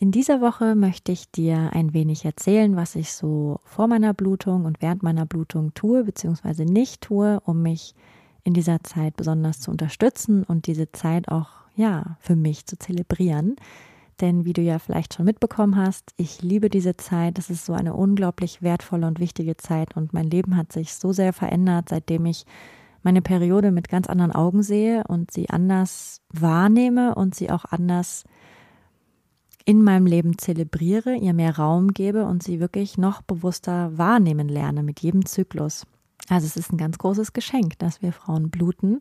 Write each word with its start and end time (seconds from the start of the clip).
In 0.00 0.12
dieser 0.12 0.40
Woche 0.40 0.76
möchte 0.76 1.10
ich 1.10 1.28
dir 1.32 1.70
ein 1.72 1.92
wenig 1.92 2.24
erzählen, 2.24 2.76
was 2.76 2.94
ich 2.94 3.12
so 3.12 3.58
vor 3.64 3.88
meiner 3.88 4.14
Blutung 4.14 4.64
und 4.64 4.80
während 4.80 5.02
meiner 5.02 5.26
Blutung 5.26 5.74
tue 5.74 6.04
bzw. 6.04 6.64
nicht 6.64 7.00
tue, 7.00 7.40
um 7.40 7.62
mich 7.62 7.96
in 8.44 8.54
dieser 8.54 8.82
Zeit 8.84 9.16
besonders 9.16 9.58
zu 9.58 9.72
unterstützen 9.72 10.44
und 10.44 10.68
diese 10.68 10.92
Zeit 10.92 11.28
auch 11.28 11.48
ja 11.74 12.16
für 12.20 12.36
mich 12.36 12.64
zu 12.66 12.78
zelebrieren. 12.78 13.56
Denn 14.20 14.44
wie 14.44 14.52
du 14.52 14.62
ja 14.62 14.78
vielleicht 14.78 15.14
schon 15.14 15.24
mitbekommen 15.24 15.76
hast, 15.76 16.12
ich 16.16 16.42
liebe 16.42 16.70
diese 16.70 16.96
Zeit. 16.96 17.36
Es 17.38 17.50
ist 17.50 17.66
so 17.66 17.72
eine 17.72 17.94
unglaublich 17.94 18.62
wertvolle 18.62 19.06
und 19.06 19.18
wichtige 19.18 19.56
Zeit 19.56 19.96
und 19.96 20.12
mein 20.12 20.30
Leben 20.30 20.56
hat 20.56 20.72
sich 20.72 20.94
so 20.94 21.12
sehr 21.12 21.32
verändert, 21.32 21.88
seitdem 21.88 22.24
ich 22.26 22.46
meine 23.02 23.22
Periode 23.22 23.72
mit 23.72 23.88
ganz 23.88 24.08
anderen 24.08 24.32
Augen 24.32 24.62
sehe 24.62 25.02
und 25.08 25.32
sie 25.32 25.50
anders 25.50 26.20
wahrnehme 26.32 27.16
und 27.16 27.34
sie 27.34 27.50
auch 27.50 27.64
anders 27.64 28.24
in 29.68 29.82
meinem 29.82 30.06
Leben 30.06 30.38
zelebriere, 30.38 31.14
ihr 31.14 31.34
mehr 31.34 31.58
Raum 31.58 31.88
gebe 31.88 32.24
und 32.24 32.42
sie 32.42 32.58
wirklich 32.58 32.96
noch 32.96 33.20
bewusster 33.20 33.98
wahrnehmen 33.98 34.48
lerne 34.48 34.82
mit 34.82 35.00
jedem 35.00 35.26
Zyklus. 35.26 35.86
Also 36.30 36.46
es 36.46 36.56
ist 36.56 36.72
ein 36.72 36.78
ganz 36.78 36.96
großes 36.96 37.34
Geschenk, 37.34 37.78
dass 37.78 38.00
wir 38.00 38.14
Frauen 38.14 38.48
bluten. 38.48 38.98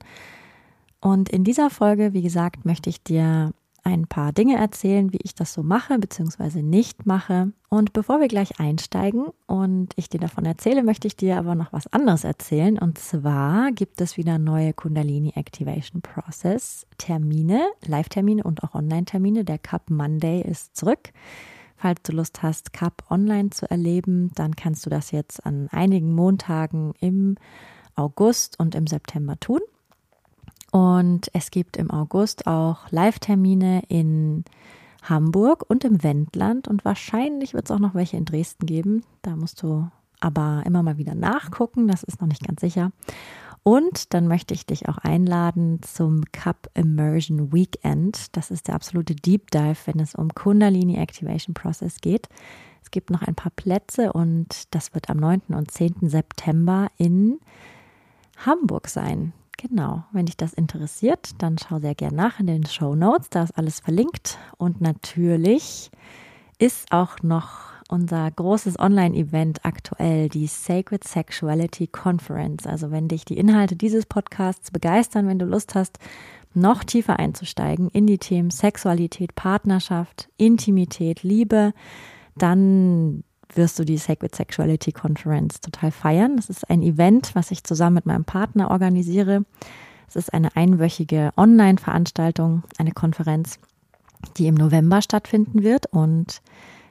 Und 1.00 1.30
in 1.30 1.46
dieser 1.46 1.70
Folge, 1.70 2.12
wie 2.12 2.22
gesagt, 2.22 2.66
möchte 2.66 2.90
ich 2.90 3.02
dir 3.02 3.54
ein 3.88 4.06
paar 4.06 4.34
Dinge 4.34 4.58
erzählen, 4.58 5.14
wie 5.14 5.20
ich 5.24 5.34
das 5.34 5.54
so 5.54 5.64
mache 5.64 5.98
bzw. 5.98 6.62
nicht 6.62 7.06
mache. 7.06 7.54
Und 7.70 7.94
bevor 7.94 8.20
wir 8.20 8.28
gleich 8.28 8.60
einsteigen 8.60 9.28
und 9.46 9.94
ich 9.96 10.10
dir 10.10 10.20
davon 10.20 10.44
erzähle, 10.44 10.84
möchte 10.84 11.08
ich 11.08 11.16
dir 11.16 11.38
aber 11.38 11.56
noch 11.56 11.72
was 11.72 11.88
anderes 11.94 12.26
erzählen. 12.26 12.78
Und 12.78 12.98
zwar 12.98 13.72
gibt 13.72 14.02
es 14.02 14.18
wieder 14.18 14.40
neue 14.40 14.74
Kundalini 14.74 15.32
Activation 15.36 16.02
Process 16.02 16.86
Termine, 16.98 17.66
Live-Termine 17.86 18.44
und 18.44 18.62
auch 18.62 18.76
Online-Termine. 18.76 19.46
Der 19.46 19.58
Cup 19.58 19.90
Monday 19.90 20.42
ist 20.42 20.76
zurück. 20.76 21.14
Falls 21.78 22.02
du 22.04 22.12
Lust 22.12 22.44
hast, 22.44 22.74
Cup 22.74 23.06
online 23.10 23.52
zu 23.52 23.72
erleben, 23.72 24.32
dann 24.36 24.58
kannst 24.58 24.86
du 24.86 24.90
das 24.90 25.12
jetzt 25.12 25.46
an 25.46 25.70
einigen 25.72 26.14
Montagen 26.14 26.94
im 27.00 27.36
August 27.96 28.60
und 28.60 28.76
im 28.76 28.86
September 28.86 29.40
tun. 29.40 29.62
Und 30.72 31.30
es 31.34 31.52
gibt 31.52 31.78
im 31.78 31.92
August 31.92 32.48
auch 32.48 32.92
Live-Termine 32.92 33.84
in 33.88 34.44
Hamburg 35.04 35.64
und 35.68 35.86
im 35.86 36.04
Wendland 36.04 36.68
und 36.68 36.84
wahrscheinlich 36.84 37.54
wird 37.54 37.66
es 37.66 37.72
auch 37.72 37.80
noch 37.80 37.96
welche 37.96 38.18
in 38.18 38.26
Dresden 38.26 38.66
geben. 38.66 39.04
Da 39.22 39.36
musst 39.36 39.62
du 39.64 39.90
aber 40.20 40.64
immer 40.66 40.84
mal 40.84 40.98
wieder 40.98 41.16
nachgucken, 41.16 41.88
das 41.88 42.04
ist 42.04 42.20
noch 42.20 42.28
nicht 42.28 42.46
ganz 42.46 42.62
sicher. 42.62 42.92
Und 43.64 44.14
dann 44.14 44.28
möchte 44.28 44.54
ich 44.54 44.66
dich 44.66 44.88
auch 44.88 44.98
einladen 44.98 45.82
zum 45.82 46.24
Cup 46.32 46.70
Immersion 46.74 47.52
Weekend. 47.52 48.36
Das 48.36 48.50
ist 48.50 48.70
der 48.70 48.76
absolute 48.76 49.14
Deep 49.14 49.52
Dive, 49.52 49.78
wenn 49.86 50.00
es 50.00 50.16
um 50.16 50.30
Kundalini 50.34 50.96
Activation 50.98 51.54
Process 51.54 52.00
geht. 52.00 52.30
Es 52.82 52.92
gibt 52.92 53.10
noch 53.10 53.22
ein 53.22 53.36
paar 53.36 53.52
Plätze 53.52 54.14
und 54.14 54.74
das 54.74 54.94
wird 54.94 55.10
am 55.10 55.18
9. 55.18 55.42
und 55.50 55.70
10. 55.70 56.10
September 56.10 56.88
in 56.96 57.40
Hamburg 58.38 58.88
sein. 58.88 59.34
Genau, 59.58 60.04
wenn 60.12 60.28
dich 60.28 60.38
das 60.38 60.54
interessiert, 60.54 61.32
dann 61.40 61.58
schau 61.58 61.80
sehr 61.80 61.96
gern 61.96 62.14
nach 62.14 62.40
in 62.40 62.46
den 62.46 62.68
Show 62.68 62.94
Notes, 62.94 63.32
da 63.32 63.42
ist 63.42 63.58
alles 63.58 63.80
verlinkt. 63.80 64.38
Und 64.58 64.82
natürlich 64.82 65.90
ist 66.60 66.92
auch 66.92 67.24
noch 67.24 67.68
unser 67.90 68.30
großes 68.30 68.78
Online-Event 68.78 69.66
aktuell, 69.66 70.30
die 70.30 70.46
Sacred 70.46 71.04
Sexuality 71.04 71.88
Conference. 71.88 72.68
Also 72.68 72.92
wenn 72.92 73.08
dich 73.08 73.26
die 73.26 73.38
Inhalte 73.38 73.76
dieses 73.76 74.06
Podcasts 74.06 74.70
begeistern, 74.70 75.28
wenn 75.28 75.40
du 75.40 75.46
Lust 75.46 75.74
hast, 75.74 75.98
noch 76.54 76.84
tiefer 76.84 77.18
einzusteigen 77.18 77.90
in 77.90 78.06
die 78.06 78.18
Themen 78.20 78.52
Sexualität, 78.52 79.34
Partnerschaft, 79.36 80.30
Intimität, 80.38 81.24
Liebe, 81.24 81.74
dann 82.36 83.24
wirst 83.54 83.80
du 83.80 83.84
die 83.84 83.98
Sacred 83.98 84.36
Sexuality 84.36 84.92
Conference 84.92 85.62
total 85.62 85.92
feiern. 85.92 86.36
Das 86.36 86.50
ist 86.50 86.70
ein 86.70 86.82
Event, 86.82 87.32
was 87.34 87.52
ich 87.52 87.64
zusammen 87.64 87.96
mit 87.96 88.06
meinem 88.06 88.26
Partner 88.26 88.72
organisiere. 88.72 89.46
Es 90.08 90.16
ist 90.16 90.34
eine 90.34 90.56
einwöchige 90.56 91.32
Online-Veranstaltung, 91.38 92.64
eine 92.78 92.92
Konferenz, 92.92 93.60
die 94.38 94.48
im 94.48 94.56
November 94.56 95.02
stattfinden 95.02 95.64
wird. 95.64 95.88
Und 95.88 96.42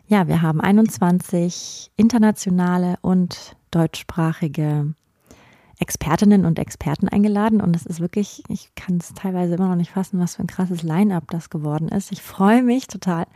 ja, 0.07 0.29
wir 0.29 0.43
haben 0.43 0.61
21 0.61 1.91
internationale 1.97 2.97
und 3.01 3.57
deutschsprachige 3.71 4.95
Expertinnen 5.79 6.47
und 6.47 6.59
Experten 6.59 7.09
eingeladen 7.09 7.61
und 7.61 7.77
es 7.77 7.85
ist 7.85 8.01
wirklich, 8.01 8.43
ich 8.49 8.75
kann 8.75 8.97
es 8.97 9.13
teilweise 9.13 9.57
immer 9.57 9.69
noch 9.69 9.77
nicht 9.77 9.91
fassen, 9.91 10.19
was 10.19 10.37
für 10.37 10.43
ein 10.43 10.47
krasses 10.47 10.83
Line-up 10.83 11.31
das 11.31 11.51
geworden 11.51 11.89
ist. 11.89 12.13
Ich 12.13 12.23
freue 12.23 12.63
mich 12.63 12.87
total 12.87 13.27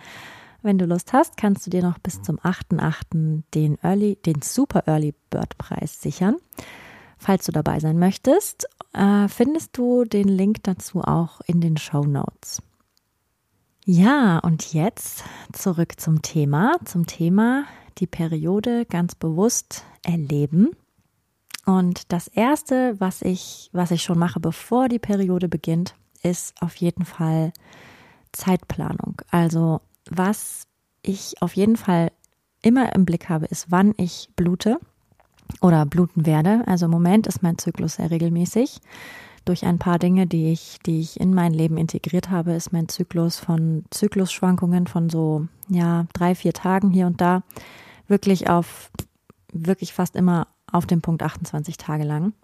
wenn 0.62 0.78
du 0.78 0.86
Lust 0.86 1.12
hast, 1.12 1.36
kannst 1.36 1.66
du 1.66 1.70
dir 1.70 1.82
noch 1.82 1.98
bis 1.98 2.22
zum 2.22 2.38
8.8. 2.38 3.42
den 3.54 3.78
Early, 3.82 4.16
den 4.16 4.42
Super 4.42 4.84
Early 4.86 5.14
Bird 5.30 5.56
Preis 5.58 6.00
sichern. 6.00 6.36
Falls 7.18 7.46
du 7.46 7.52
dabei 7.52 7.80
sein 7.80 7.98
möchtest, 7.98 8.66
äh, 8.92 9.28
findest 9.28 9.76
du 9.76 10.04
den 10.04 10.28
Link 10.28 10.62
dazu 10.62 11.02
auch 11.02 11.40
in 11.46 11.60
den 11.60 11.76
Show 11.76 12.04
Notes. 12.04 12.62
Ja, 13.84 14.38
und 14.38 14.72
jetzt 14.72 15.24
zurück 15.52 15.98
zum 15.98 16.22
Thema, 16.22 16.76
zum 16.84 17.06
Thema 17.06 17.64
die 17.98 18.06
Periode 18.06 18.86
ganz 18.86 19.14
bewusst 19.14 19.84
erleben. 20.04 20.70
Und 21.66 22.12
das 22.12 22.28
erste, 22.28 22.98
was 23.00 23.22
ich, 23.22 23.68
was 23.72 23.90
ich 23.90 24.02
schon 24.02 24.18
mache, 24.18 24.40
bevor 24.40 24.88
die 24.88 24.98
Periode 24.98 25.48
beginnt, 25.48 25.94
ist 26.22 26.60
auf 26.62 26.76
jeden 26.76 27.04
Fall 27.04 27.52
Zeitplanung. 28.32 29.22
Also 29.30 29.80
was 30.10 30.64
ich 31.02 31.40
auf 31.40 31.54
jeden 31.54 31.76
Fall 31.76 32.12
immer 32.62 32.94
im 32.94 33.04
Blick 33.04 33.28
habe, 33.28 33.46
ist, 33.46 33.70
wann 33.70 33.94
ich 33.96 34.28
blute 34.36 34.78
oder 35.60 35.86
bluten 35.86 36.26
werde. 36.26 36.62
Also 36.66 36.86
im 36.86 36.90
Moment 36.90 37.26
ist 37.26 37.42
mein 37.42 37.58
Zyklus 37.58 37.94
sehr 37.94 38.10
regelmäßig. 38.10 38.80
Durch 39.44 39.64
ein 39.64 39.78
paar 39.78 39.98
Dinge, 39.98 40.26
die 40.26 40.52
ich, 40.52 40.78
die 40.84 41.00
ich 41.00 41.18
in 41.18 41.34
mein 41.34 41.54
Leben 41.54 41.78
integriert 41.78 42.30
habe, 42.30 42.52
ist 42.52 42.72
mein 42.72 42.88
Zyklus 42.88 43.38
von 43.38 43.84
Zyklusschwankungen 43.90 44.86
von 44.86 45.08
so, 45.08 45.46
ja, 45.68 46.06
drei, 46.12 46.34
vier 46.34 46.52
Tagen 46.52 46.90
hier 46.90 47.06
und 47.06 47.20
da 47.20 47.42
wirklich 48.06 48.50
auf, 48.50 48.90
wirklich 49.52 49.94
fast 49.94 50.14
immer 50.14 50.48
auf 50.70 50.86
dem 50.86 51.00
Punkt 51.00 51.22
28 51.22 51.78
Tage 51.78 52.04
lang. 52.04 52.34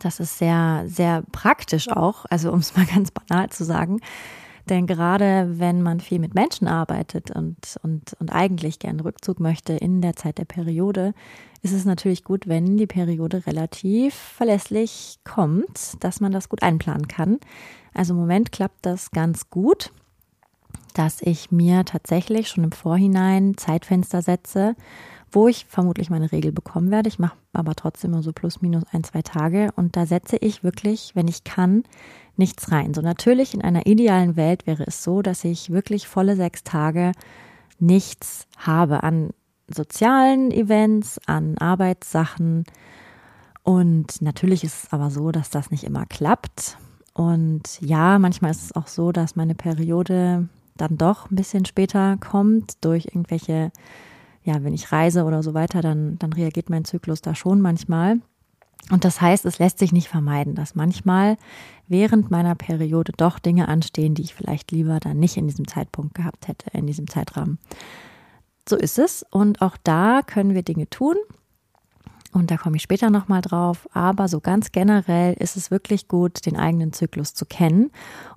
Das 0.00 0.18
ist 0.18 0.38
sehr, 0.38 0.84
sehr 0.86 1.22
praktisch 1.30 1.88
auch, 1.88 2.24
also 2.28 2.52
um 2.52 2.58
es 2.58 2.76
mal 2.76 2.86
ganz 2.92 3.10
banal 3.12 3.50
zu 3.50 3.64
sagen, 3.64 4.00
denn 4.68 4.86
gerade 4.86 5.58
wenn 5.58 5.82
man 5.82 6.00
viel 6.00 6.18
mit 6.18 6.34
Menschen 6.34 6.68
arbeitet 6.68 7.30
und, 7.30 7.76
und, 7.82 8.14
und 8.20 8.30
eigentlich 8.30 8.78
gern 8.78 9.00
Rückzug 9.00 9.40
möchte 9.40 9.72
in 9.72 10.00
der 10.00 10.16
Zeit 10.16 10.38
der 10.38 10.44
Periode, 10.44 11.14
ist 11.62 11.72
es 11.72 11.84
natürlich 11.84 12.24
gut, 12.24 12.48
wenn 12.48 12.76
die 12.76 12.86
Periode 12.86 13.46
relativ 13.46 14.14
verlässlich 14.14 15.18
kommt, 15.24 16.02
dass 16.02 16.20
man 16.20 16.32
das 16.32 16.48
gut 16.48 16.62
einplanen 16.62 17.08
kann. 17.08 17.38
Also 17.94 18.14
im 18.14 18.20
Moment 18.20 18.52
klappt 18.52 18.86
das 18.86 19.10
ganz 19.10 19.50
gut, 19.50 19.92
dass 20.94 21.22
ich 21.22 21.50
mir 21.50 21.84
tatsächlich 21.84 22.48
schon 22.48 22.64
im 22.64 22.72
Vorhinein 22.72 23.56
Zeitfenster 23.56 24.22
setze, 24.22 24.74
wo 25.32 25.48
ich 25.48 25.66
vermutlich 25.68 26.10
meine 26.10 26.30
Regel 26.30 26.52
bekommen 26.52 26.90
werde. 26.90 27.08
Ich 27.08 27.18
mache 27.18 27.36
aber 27.52 27.74
trotzdem 27.74 28.12
immer 28.12 28.22
so 28.22 28.32
plus 28.32 28.62
minus 28.62 28.84
ein, 28.92 29.02
zwei 29.02 29.22
Tage 29.22 29.70
und 29.76 29.96
da 29.96 30.06
setze 30.06 30.36
ich 30.36 30.62
wirklich, 30.62 31.12
wenn 31.14 31.28
ich 31.28 31.44
kann, 31.44 31.84
nichts 32.36 32.70
rein. 32.70 32.94
So 32.94 33.00
natürlich 33.02 33.54
in 33.54 33.62
einer 33.62 33.86
idealen 33.86 34.36
Welt 34.36 34.66
wäre 34.66 34.84
es 34.86 35.02
so, 35.02 35.22
dass 35.22 35.44
ich 35.44 35.70
wirklich 35.70 36.06
volle 36.06 36.36
sechs 36.36 36.64
Tage 36.64 37.12
nichts 37.78 38.46
habe 38.56 39.02
an 39.02 39.30
sozialen 39.68 40.50
Events, 40.50 41.20
an 41.26 41.58
Arbeitssachen. 41.58 42.64
Und 43.62 44.20
natürlich 44.22 44.64
ist 44.64 44.84
es 44.84 44.92
aber 44.92 45.10
so, 45.10 45.30
dass 45.30 45.50
das 45.50 45.70
nicht 45.70 45.84
immer 45.84 46.06
klappt. 46.06 46.78
Und 47.14 47.80
ja, 47.80 48.18
manchmal 48.18 48.50
ist 48.50 48.64
es 48.64 48.76
auch 48.76 48.86
so, 48.86 49.12
dass 49.12 49.36
meine 49.36 49.54
Periode 49.54 50.48
dann 50.76 50.96
doch 50.96 51.30
ein 51.30 51.36
bisschen 51.36 51.64
später 51.64 52.16
kommt 52.18 52.84
durch 52.84 53.06
irgendwelche, 53.06 53.70
ja, 54.44 54.62
wenn 54.64 54.74
ich 54.74 54.92
reise 54.92 55.24
oder 55.24 55.42
so 55.42 55.54
weiter, 55.54 55.80
dann, 55.80 56.18
dann 56.18 56.32
reagiert 56.32 56.70
mein 56.70 56.84
Zyklus 56.84 57.22
da 57.22 57.34
schon 57.34 57.60
manchmal. 57.60 58.20
Und 58.90 59.04
das 59.04 59.20
heißt, 59.20 59.46
es 59.46 59.58
lässt 59.58 59.78
sich 59.78 59.92
nicht 59.92 60.08
vermeiden, 60.08 60.54
dass 60.54 60.74
manchmal 60.74 61.36
während 61.86 62.30
meiner 62.30 62.54
Periode 62.54 63.12
doch 63.16 63.38
Dinge 63.38 63.68
anstehen, 63.68 64.14
die 64.14 64.22
ich 64.22 64.34
vielleicht 64.34 64.72
lieber 64.72 64.98
dann 64.98 65.18
nicht 65.18 65.36
in 65.36 65.46
diesem 65.46 65.68
Zeitpunkt 65.68 66.14
gehabt 66.14 66.48
hätte, 66.48 66.66
in 66.76 66.86
diesem 66.86 67.08
Zeitrahmen. 67.08 67.58
So 68.68 68.76
ist 68.76 68.98
es. 68.98 69.24
Und 69.30 69.62
auch 69.62 69.76
da 69.84 70.22
können 70.26 70.54
wir 70.54 70.62
Dinge 70.62 70.90
tun. 70.90 71.16
Und 72.32 72.50
da 72.50 72.56
komme 72.56 72.76
ich 72.76 72.82
später 72.82 73.10
nochmal 73.10 73.42
drauf. 73.42 73.88
Aber 73.92 74.26
so 74.26 74.40
ganz 74.40 74.72
generell 74.72 75.34
ist 75.34 75.56
es 75.56 75.70
wirklich 75.70 76.08
gut, 76.08 76.46
den 76.46 76.56
eigenen 76.56 76.92
Zyklus 76.92 77.34
zu 77.34 77.44
kennen 77.44 77.90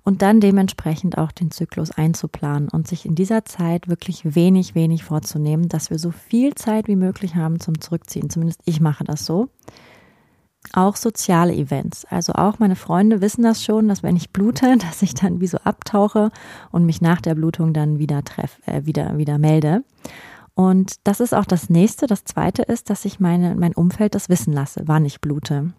und 0.03 0.21
dann 0.21 0.41
dementsprechend 0.41 1.17
auch 1.17 1.31
den 1.31 1.51
Zyklus 1.51 1.91
einzuplanen 1.91 2.69
und 2.69 2.87
sich 2.87 3.05
in 3.05 3.15
dieser 3.15 3.45
Zeit 3.45 3.87
wirklich 3.87 4.35
wenig, 4.35 4.75
wenig 4.75 5.03
vorzunehmen, 5.03 5.69
dass 5.69 5.89
wir 5.89 5.97
so 5.97 6.11
viel 6.11 6.55
Zeit 6.55 6.87
wie 6.87 6.97
möglich 6.97 7.35
haben 7.35 7.59
zum 7.59 7.79
Zurückziehen. 7.79 8.29
Zumindest 8.29 8.61
ich 8.65 8.81
mache 8.81 9.05
das 9.05 9.25
so 9.25 9.49
auch 10.73 10.95
soziale 10.95 11.53
Events. 11.53 12.05
Also 12.05 12.33
auch 12.33 12.59
meine 12.59 12.75
Freunde 12.75 13.21
wissen 13.21 13.43
das 13.43 13.63
schon, 13.63 13.87
dass 13.87 14.03
wenn 14.03 14.15
ich 14.15 14.31
blute, 14.31 14.77
dass 14.79 15.01
ich 15.01 15.13
dann 15.13 15.41
wie 15.41 15.47
so 15.47 15.57
abtauche 15.63 16.31
und 16.71 16.85
mich 16.85 17.01
nach 17.01 17.21
der 17.21 17.35
Blutung 17.35 17.73
dann 17.73 17.99
wieder 17.99 18.23
treff, 18.23 18.59
äh, 18.65 18.85
wieder, 18.85 19.17
wieder 19.17 19.37
melde. 19.37 19.83
Und 20.55 20.95
das 21.03 21.19
ist 21.19 21.33
auch 21.33 21.45
das 21.45 21.69
nächste. 21.69 22.07
Das 22.07 22.23
zweite 22.23 22.63
ist, 22.63 22.89
dass 22.89 23.05
ich 23.05 23.19
meine, 23.19 23.55
mein 23.55 23.73
Umfeld 23.73 24.15
das 24.15 24.29
wissen 24.29 24.53
lasse, 24.53 24.83
wann 24.85 25.05
ich 25.05 25.21
blute. 25.21 25.73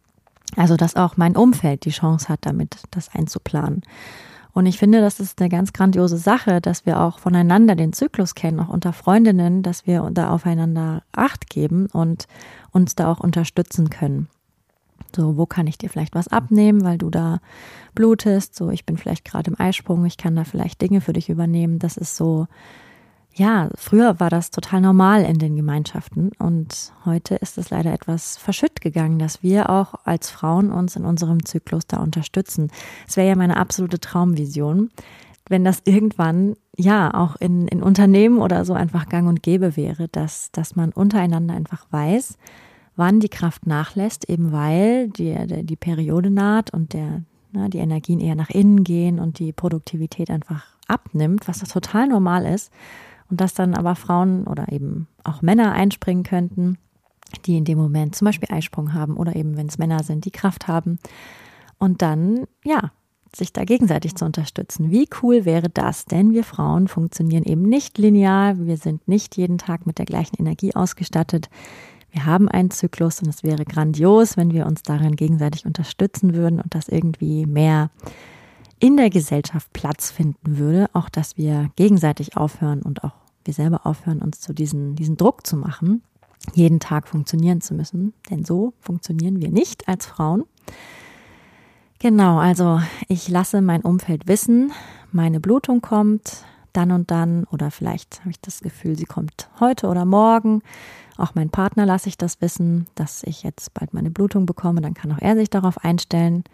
Also, 0.55 0.76
dass 0.76 0.96
auch 0.96 1.17
mein 1.17 1.34
Umfeld 1.34 1.84
die 1.87 1.90
Chance 1.90 2.28
hat, 2.28 2.40
damit 2.43 2.76
das 2.90 3.08
einzuplanen. 3.12 3.82
Und 4.52 4.64
ich 4.64 4.78
finde, 4.78 5.00
das 5.00 5.20
ist 5.20 5.40
eine 5.40 5.50
ganz 5.50 5.73
grandiose 5.73 6.17
Sache, 6.17 6.61
dass 6.61 6.87
wir 6.87 7.00
auch 7.00 7.19
voneinander 7.19 7.75
den 7.75 7.93
Zyklus 7.93 8.34
kennen, 8.34 8.61
auch 8.61 8.69
unter 8.69 8.93
Freundinnen, 8.93 9.62
dass 9.62 9.87
wir 9.87 10.08
da 10.12 10.31
aufeinander 10.31 11.02
Acht 11.12 11.50
geben 11.50 11.88
und 11.93 12.26
uns 12.70 12.94
da 12.94 13.11
auch 13.11 13.20
unterstützen 13.20 13.90
können. 13.90 14.29
So, 15.14 15.37
wo 15.37 15.44
kann 15.46 15.67
ich 15.67 15.76
dir 15.79 15.90
vielleicht 15.90 16.14
was 16.14 16.29
abnehmen, 16.29 16.84
weil 16.84 16.96
du 16.96 17.11
da 17.11 17.40
blutest? 17.94 18.55
So, 18.55 18.70
ich 18.70 18.87
bin 18.87 18.96
vielleicht 18.96 19.25
gerade 19.25 19.50
im 19.50 19.61
Eisprung, 19.61 20.05
ich 20.06 20.17
kann 20.17 20.37
da 20.37 20.44
vielleicht 20.44 20.81
Dinge 20.81 21.00
für 21.00 21.12
dich 21.12 21.29
übernehmen. 21.29 21.79
Das 21.79 21.96
ist 21.96 22.17
so, 22.17 22.46
ja, 23.38 23.69
früher 23.75 24.19
war 24.19 24.31
das 24.31 24.50
total 24.50 24.81
normal 24.81 25.23
in 25.25 25.38
den 25.38 25.56
Gemeinschaften 25.56 26.31
und 26.38 26.93
heute 27.05 27.35
ist 27.35 27.59
es 27.59 27.69
leider 27.69 27.93
etwas 27.93 28.38
verschütt 28.38 28.81
gegangen, 28.81 29.19
dass 29.19 29.43
wir 29.43 29.69
auch 29.69 29.94
als 30.05 30.31
Frauen 30.31 30.73
uns 30.73 30.97
in 30.97 31.05
unserem 31.05 31.44
Zyklus 31.44 31.87
da 31.87 31.99
unterstützen. 31.99 32.71
Es 33.06 33.19
wäre 33.19 33.29
ja 33.29 33.37
meine 33.37 33.59
absolute 33.59 34.00
Traumvision, 34.00 34.91
wenn 35.50 35.65
das 35.65 35.83
irgendwann 35.85 36.56
ja 36.79 37.12
auch 37.12 37.37
in, 37.37 37.69
in 37.69 37.83
Unternehmen 37.83 38.38
oder 38.38 38.65
so 38.65 38.73
einfach 38.73 39.06
gang 39.09 39.29
und 39.29 39.43
gäbe 39.43 39.77
wäre, 39.77 40.09
dass, 40.09 40.50
dass 40.53 40.75
man 40.75 40.93
untereinander 40.93 41.55
einfach 41.55 41.87
weiß, 41.91 42.39
wann 42.97 43.21
die 43.21 43.29
Kraft 43.29 43.67
nachlässt, 43.67 44.31
eben 44.31 44.50
weil 44.50 45.09
die, 45.09 45.37
die 45.65 45.77
Periode 45.77 46.31
naht 46.31 46.73
und 46.73 46.94
der, 46.94 47.23
na, 47.53 47.69
die 47.69 47.79
Energien 47.79 48.21
eher 48.21 48.35
nach 48.35 48.50
innen 48.50 48.82
gehen 48.82 49.19
und 49.19 49.39
die 49.39 49.53
Produktivität 49.53 50.31
einfach 50.31 50.65
abnimmt, 50.89 51.49
was 51.49 51.59
das 51.59 51.69
total 51.69 52.09
normal 52.09 52.47
ist. 52.47 52.73
Und 53.31 53.40
dass 53.40 53.55
dann 53.55 53.75
aber 53.75 53.96
Frauen 53.96 54.46
oder 54.46 54.70
eben 54.70 55.08
auch 55.25 55.43
Männer 55.43 55.73
einspringen 55.73 56.23
könnten, 56.23 56.78
die 57.44 57.56
in 57.56 57.64
dem 57.64 57.78
Moment 57.78 58.14
zum 58.14 58.26
Beispiel 58.26 58.52
Eisprung 58.52 58.94
haben 58.94 59.17
oder 59.17 59.34
eben, 59.37 59.56
wenn 59.56 59.67
es 59.67 59.78
Männer 59.78 60.02
sind, 60.02 60.25
die 60.25 60.31
Kraft 60.31 60.69
haben. 60.69 60.99
Und 61.78 62.02
dann, 62.02 62.46
ja, 62.64 62.93
sich 63.34 63.52
da 63.52 63.64
gegenseitig 63.64 64.14
zu 64.14 64.25
unterstützen. 64.25 64.90
Wie 64.90 65.08
cool 65.23 65.44
wäre 65.44 65.69
das? 65.69 66.06
Denn 66.06 66.32
wir 66.32 66.44
Frauen 66.44 66.88
funktionieren 66.88 67.44
eben 67.44 67.62
nicht 67.62 67.99
linear. 67.99 68.58
Wir 68.58 68.76
sind 68.76 69.06
nicht 69.08 69.37
jeden 69.37 69.58
Tag 69.58 69.87
mit 69.87 69.99
der 69.99 70.06
gleichen 70.06 70.37
Energie 70.38 70.75
ausgestattet. 70.75 71.50
Wir 72.11 72.25
haben 72.25 72.49
einen 72.49 72.70
Zyklus 72.70 73.20
und 73.20 73.29
es 73.29 73.43
wäre 73.43 73.64
grandios, 73.64 74.37
wenn 74.37 74.52
wir 74.52 74.67
uns 74.67 74.82
darin 74.82 75.17
gegenseitig 75.17 75.67
unterstützen 75.67 76.34
würden 76.34 76.61
und 76.61 76.75
das 76.75 76.88
irgendwie 76.88 77.44
mehr 77.44 77.90
in 78.78 78.96
der 78.96 79.11
Gesellschaft 79.11 79.73
Platz 79.73 80.11
finden 80.11 80.58
würde. 80.58 80.88
Auch, 80.93 81.08
dass 81.08 81.37
wir 81.37 81.70
gegenseitig 81.76 82.37
aufhören 82.37 82.82
und 82.82 83.05
auch 83.05 83.12
wir 83.44 83.55
selber 83.55 83.87
aufhören, 83.87 84.20
uns 84.20 84.40
zu 84.40 84.52
diesen, 84.52 84.96
diesen 84.96 85.17
Druck 85.17 85.46
zu 85.46 85.56
machen, 85.56 86.02
jeden 86.55 86.81
Tag 86.81 87.08
funktionieren 87.08 87.61
zu 87.61 87.75
müssen. 87.75 88.12
Denn 88.31 88.44
so 88.44 88.75
funktionieren 88.81 89.40
wir 89.40 89.50
nicht 89.50 89.88
als 89.88 90.06
Frauen. 90.06 90.44
Genau, 91.99 92.38
also 92.38 92.81
ich 93.08 93.28
lasse 93.28 93.62
mein 93.62 93.81
Umfeld 93.81 94.28
wissen, 94.28 94.73
meine 95.12 95.40
Blutung 95.40 95.81
kommt 95.81 96.44
dann 96.75 96.93
und 96.93 97.11
dann 97.11 97.44
oder 97.44 97.70
vielleicht 97.70 98.20
habe 98.20 98.31
ich 98.31 98.40
das 98.40 98.61
Gefühl, 98.61 98.96
sie 98.99 99.06
kommt 99.06 99.49
heute 99.61 99.87
oder 99.87 100.05
morgen. 100.05 100.62
Auch 101.17 101.34
mein 101.34 101.49
Partner 101.49 101.87
lasse 101.87 102.11
ich 102.11 102.19
das 102.19 102.43
wissen, 102.43 102.87
dass 102.94 103.22
ich 103.22 103.43
jetzt 103.43 103.72
bald 103.72 103.94
meine 103.94 104.11
Blutung 104.11 104.44
bekomme, 104.44 104.82
dann 104.82 104.93
kann 104.93 105.11
auch 105.12 105.20
er 105.20 105.37
sich 105.37 105.49
darauf 105.49 105.82
einstellen. 105.82 106.44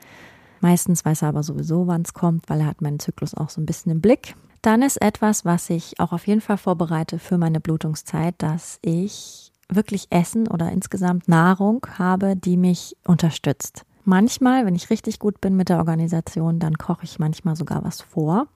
Meistens 0.63 1.05
weiß 1.05 1.23
er 1.23 1.29
aber 1.29 1.43
sowieso, 1.43 1.89
wann 1.89 2.03
es 2.03 2.15
kommt, 2.15 2.49
weil 2.49 2.61
er 2.61 2.67
hat 2.67 2.81
meinen 2.81 3.01
Zyklus 3.01 3.35
auch 3.35 3.51
so 3.51 3.61
ein 3.61 3.67
bisschen 3.67 3.91
im 3.91 4.01
Blick. 4.01 4.37
Dann 4.63 4.81
ist 4.81 5.03
etwas, 5.03 5.45
was 5.45 5.69
ich 5.71 5.99
auch 5.99 6.13
auf 6.13 6.29
jeden 6.29 6.41
Fall 6.41 6.57
vorbereite 6.57 7.19
für 7.19 7.37
meine 7.37 7.61
Blutungszeit, 7.61 8.37
dass 8.39 8.79
ich 8.81 9.51
wirklich 9.69 10.07
Essen 10.11 10.47
oder 10.47 10.71
insgesamt 10.71 11.27
Nahrung 11.27 11.85
habe, 11.99 12.37
die 12.37 12.57
mich 12.57 12.97
unterstützt. 13.05 13.85
Manchmal, 14.05 14.65
wenn 14.65 14.77
ich 14.77 14.89
richtig 14.89 15.19
gut 15.19 15.41
bin 15.41 15.57
mit 15.57 15.69
der 15.69 15.79
Organisation, 15.79 16.61
dann 16.61 16.79
koche 16.79 17.05
ich 17.05 17.19
manchmal 17.19 17.57
sogar 17.57 17.83
was 17.83 18.01
vor, 18.01 18.47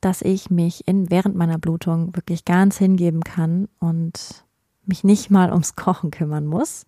dass 0.00 0.22
ich 0.22 0.48
mich 0.48 0.86
in, 0.86 1.10
während 1.10 1.34
meiner 1.34 1.58
Blutung 1.58 2.14
wirklich 2.14 2.44
ganz 2.44 2.78
hingeben 2.78 3.24
kann 3.24 3.66
und 3.80 4.44
mich 4.84 5.02
nicht 5.02 5.30
mal 5.32 5.50
ums 5.50 5.74
Kochen 5.74 6.12
kümmern 6.12 6.46
muss. 6.46 6.86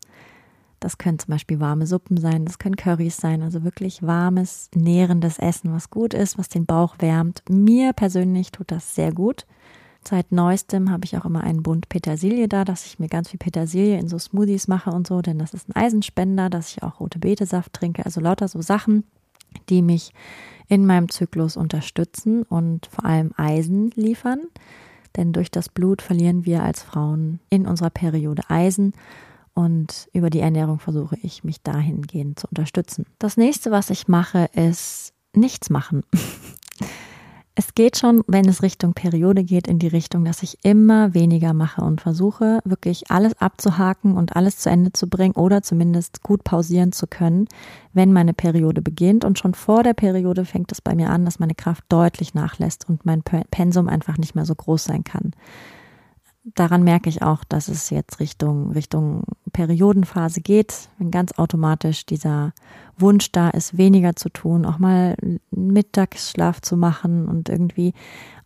Das 0.81 0.99
können 0.99 1.19
zum 1.19 1.33
Beispiel 1.33 1.61
warme 1.61 1.87
Suppen 1.87 2.17
sein, 2.17 2.45
das 2.45 2.59
können 2.59 2.77
Currys 2.77 3.17
sein, 3.17 3.43
also 3.43 3.65
wirklich 3.65 4.03
warmes, 4.03 4.71
nährendes 4.75 5.39
Essen, 5.39 5.73
was 5.73 5.91
gut 5.91 6.15
ist, 6.15 6.39
was 6.39 6.49
den 6.49 6.67
Bauch 6.67 6.97
wärmt. 6.99 7.43
Mir 7.49 7.93
persönlich 7.93 8.53
tut 8.53 8.71
das 8.71 8.95
sehr 8.95 9.13
gut. 9.13 9.47
Seit 10.07 10.31
neuestem 10.31 10.91
habe 10.91 11.05
ich 11.05 11.17
auch 11.17 11.25
immer 11.25 11.43
einen 11.43 11.63
Bund 11.63 11.89
Petersilie 11.89 12.49
da, 12.49 12.65
dass 12.65 12.87
ich 12.87 12.99
mir 12.99 13.09
ganz 13.09 13.31
viel 13.31 13.39
Petersilie 13.39 13.99
in 13.99 14.09
so 14.09 14.19
Smoothies 14.19 14.69
mache 14.69 14.91
und 14.91 15.07
so, 15.07 15.21
denn 15.21 15.39
das 15.39 15.55
ist 15.55 15.69
ein 15.69 15.77
Eisenspender, 15.77 16.49
dass 16.49 16.71
ich 16.71 16.83
auch 16.83 17.01
rote 17.01 17.19
Betesaft 17.19 17.73
trinke, 17.73 18.05
also 18.05 18.21
lauter 18.21 18.47
so 18.49 18.63
Sachen, 18.63 19.05
die 19.69 19.83
mich 19.83 20.13
in 20.69 20.87
meinem 20.87 21.09
Zyklus 21.09 21.57
unterstützen 21.57 22.43
und 22.45 22.87
vor 22.87 23.05
allem 23.05 23.33
Eisen 23.37 23.91
liefern 23.97 24.41
denn 25.19 25.33
durch 25.33 25.51
das 25.51 25.69
Blut 25.69 26.01
verlieren 26.01 26.47
wir 26.47 26.63
als 26.63 26.83
Frauen 26.83 27.41
in 27.51 27.67
unserer 27.67 27.91
Periode 27.91 28.43
Eisen 28.49 28.93
und 29.59 30.09
über 30.13 30.31
die 30.31 30.39
Ernährung 30.39 30.79
versuche 30.79 31.17
ich 31.21 31.43
mich 31.43 31.61
dahingehend 31.63 32.39
zu 32.39 32.47
unterstützen. 32.47 33.07
Das 33.19 33.37
nächste, 33.37 33.73
was 33.73 33.91
ich 33.91 34.07
mache, 34.07 34.49
ist 34.53 35.13
nichts 35.35 35.69
machen. 35.69 36.05
Es 37.61 37.75
geht 37.75 37.99
schon, 37.99 38.23
wenn 38.29 38.49
es 38.49 38.63
Richtung 38.63 38.95
Periode 38.95 39.43
geht, 39.43 39.67
in 39.67 39.81
die 39.81 39.89
Richtung, 39.89 40.25
dass 40.25 40.45
ich 40.45 40.65
immer 40.65 41.13
weniger 41.13 41.55
mache 41.55 41.81
und 41.81 42.01
versuche, 42.01 42.61
wirklich 42.65 43.11
alles 43.11 43.37
abzuhaken 43.41 44.17
und 44.17 44.37
alles 44.37 44.59
zu 44.59 44.71
Ende 44.71 44.93
zu 44.93 45.09
bringen 45.09 45.35
oder 45.35 45.61
zumindest 45.61 46.23
gut 46.23 46.45
pausieren 46.45 46.93
zu 46.93 47.09
können, 47.09 47.49
wenn 47.93 48.13
meine 48.13 48.33
Periode 48.33 48.81
beginnt. 48.81 49.25
Und 49.25 49.41
schon 49.41 49.55
vor 49.55 49.83
der 49.83 49.95
Periode 49.95 50.45
fängt 50.45 50.71
es 50.71 50.81
bei 50.81 50.95
mir 50.95 51.11
an, 51.11 51.25
dass 51.25 51.41
meine 51.41 51.57
Kraft 51.57 51.83
deutlich 51.89 52.33
nachlässt 52.33 52.89
und 52.89 53.05
mein 53.05 53.25
Pensum 53.25 53.89
einfach 53.89 54.19
nicht 54.19 54.37
mehr 54.37 54.45
so 54.45 54.55
groß 54.55 54.85
sein 54.85 55.03
kann 55.03 55.33
daran 56.55 56.83
merke 56.83 57.09
ich 57.09 57.23
auch, 57.23 57.45
dass 57.45 57.69
es 57.69 57.91
jetzt 57.91 58.21
Richtung, 58.21 58.73
Richtung 58.73 59.25
Periodenphase 59.51 60.41
geht, 60.41 60.89
wenn 60.99 61.11
ganz 61.11 61.33
automatisch 61.39 62.07
dieser 62.07 62.53
Wunsch 62.97 63.33
da 63.33 63.51
ist, 63.51 63.77
weniger 63.77 64.17
zu 64.17 64.29
tun, 64.29 64.65
auch 64.67 64.79
mal 64.79 65.17
Mittagsschlaf 65.51 66.61
zu 66.61 66.77
machen 66.77 67.29
und 67.29 67.49
irgendwie 67.49 67.95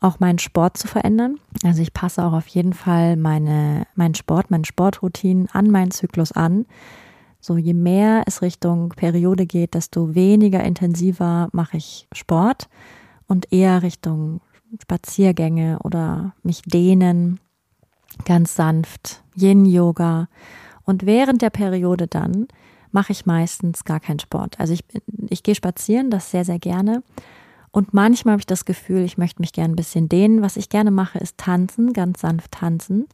auch 0.01 0.21
meinen 0.21 0.39
Sport 0.39 0.77
zu 0.77 0.89
verändern. 0.89 1.39
Also 1.65 1.83
ich 1.83 1.93
passe 1.93 2.25
auch 2.25 2.33
auf 2.33 2.47
jeden 2.49 2.73
Fall 2.73 3.17
meine, 3.17 3.87
meinen 3.95 4.15
Sport, 4.15 4.51
meine 4.51 4.65
Sportroutinen 4.65 5.49
an 5.53 5.71
meinen 5.71 5.91
Zyklus 5.91 6.33
an. 6.33 6.67
So 7.41 7.57
je 7.57 7.75
mehr 7.75 8.23
es 8.27 8.43
Richtung 8.43 8.91
Periode 8.91 9.47
geht, 9.47 9.75
desto 9.75 10.15
weniger 10.15 10.63
intensiver 10.63 11.49
mache 11.53 11.77
ich 11.77 12.07
Sport 12.13 12.69
und 13.27 13.53
eher 13.53 13.83
Richtung 13.83 14.41
Spaziergänge 14.81 15.79
oder 15.83 16.35
mich 16.43 16.63
dehnen 16.63 17.41
ganz 18.25 18.55
sanft, 18.55 19.23
Yin-Yoga. 19.37 20.29
Und 20.85 21.07
während 21.07 21.43
der 21.43 21.51
Periode 21.51 22.07
dann 22.07 22.49
mache 22.91 23.13
ich 23.13 23.27
meistens 23.27 23.85
gar 23.85 24.01
keinen 24.01 24.19
Sport. 24.19 24.61
Also 24.61 24.73
ich, 24.75 24.85
ich 25.29 25.43
gehe 25.43 25.55
spazieren, 25.55 26.11
das 26.11 26.31
sehr, 26.31 26.45
sehr 26.45 26.59
gerne. 26.59 27.03
Und 27.71 27.95
manchmal 27.95 28.33
habe 28.33 28.41
ich 28.41 28.47
das 28.47 28.65
Gefühl, 28.65 29.01
ich 29.01 29.17
möchte 29.17 29.41
mich 29.41 29.53
gerne 29.53 29.73
ein 29.73 29.77
bisschen 29.77 30.09
dehnen. 30.09 30.43
Was 30.43 30.57
ich 30.57 30.69
gerne 30.69 30.91
mache, 30.91 31.19
ist 31.19 31.39
tanzen, 31.39 31.93
ganz 31.93 32.21
sanft 32.21 32.53
tanzen. 32.53 33.07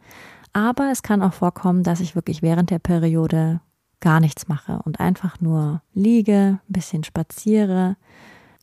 Aber 0.53 0.91
es 0.91 1.03
kann 1.03 1.23
auch 1.23 1.33
vorkommen, 1.33 1.85
dass 1.85 2.01
ich 2.01 2.17
wirklich 2.17 2.43
während 2.43 2.71
der 2.71 2.81
Periode 2.81 3.61
gar 4.01 4.19
nichts 4.19 4.49
mache 4.49 4.81
und 4.85 4.99
einfach 4.99 5.41
nur 5.41 5.83
liege, 5.93 6.59
ein 6.69 6.73
bisschen 6.73 7.05
spaziere, 7.05 7.97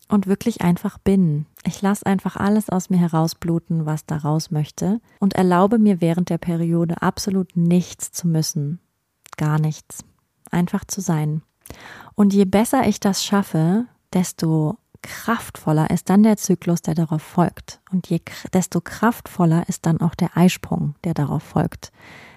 und 0.08 0.28
wirklich 0.28 0.62
einfach 0.62 0.98
bin. 0.98 1.46
Ich 1.64 1.82
lasse 1.82 2.06
einfach 2.06 2.36
alles 2.36 2.70
aus 2.70 2.90
mir 2.90 2.98
herausbluten, 2.98 3.86
was 3.86 4.06
da 4.06 4.18
raus 4.18 4.52
möchte 4.52 5.02
und 5.20 5.34
erlaube 5.34 5.80
mir 5.80 6.02
während 6.02 6.30
der 6.30 6.38
Periode 6.38 7.02
absolut 7.02 7.56
nichts 7.56 8.12
zu 8.12 8.28
müssen. 8.28 8.80
Gar 9.38 9.60
nichts. 9.60 10.04
Einfach 10.52 10.86
zu 10.86 11.02
sein. 11.02 11.42
Und 12.16 12.34
je 12.34 12.46
besser 12.46 12.88
ich 12.88 13.00
das 13.00 13.24
schaffe, 13.24 13.86
desto 14.14 14.78
kraftvoller 15.02 15.90
ist 15.92 16.10
dann 16.10 16.24
der 16.24 16.38
Zyklus, 16.38 16.82
der 16.82 16.96
darauf 16.96 17.22
folgt. 17.22 17.80
Und 17.92 18.08
je, 18.10 18.22
desto 18.54 18.82
kraftvoller 18.82 19.68
ist 19.70 19.86
dann 19.86 20.02
auch 20.02 20.16
der 20.16 20.36
Eisprung, 20.36 20.96
der 21.04 21.14
darauf 21.14 21.44
folgt. 21.44 21.92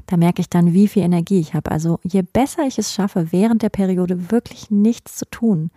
Da 0.06 0.16
merke 0.16 0.40
ich 0.40 0.48
dann, 0.48 0.72
wie 0.72 0.88
viel 0.88 1.02
Energie 1.02 1.40
ich 1.40 1.54
habe. 1.54 1.70
Also 1.70 1.98
je 2.02 2.22
besser 2.22 2.66
ich 2.66 2.78
es 2.78 2.92
schaffe, 2.92 3.32
während 3.32 3.62
der 3.62 3.68
Periode 3.68 4.30
wirklich 4.30 4.70
nichts 4.70 5.16
zu 5.16 5.26
tun 5.26 5.70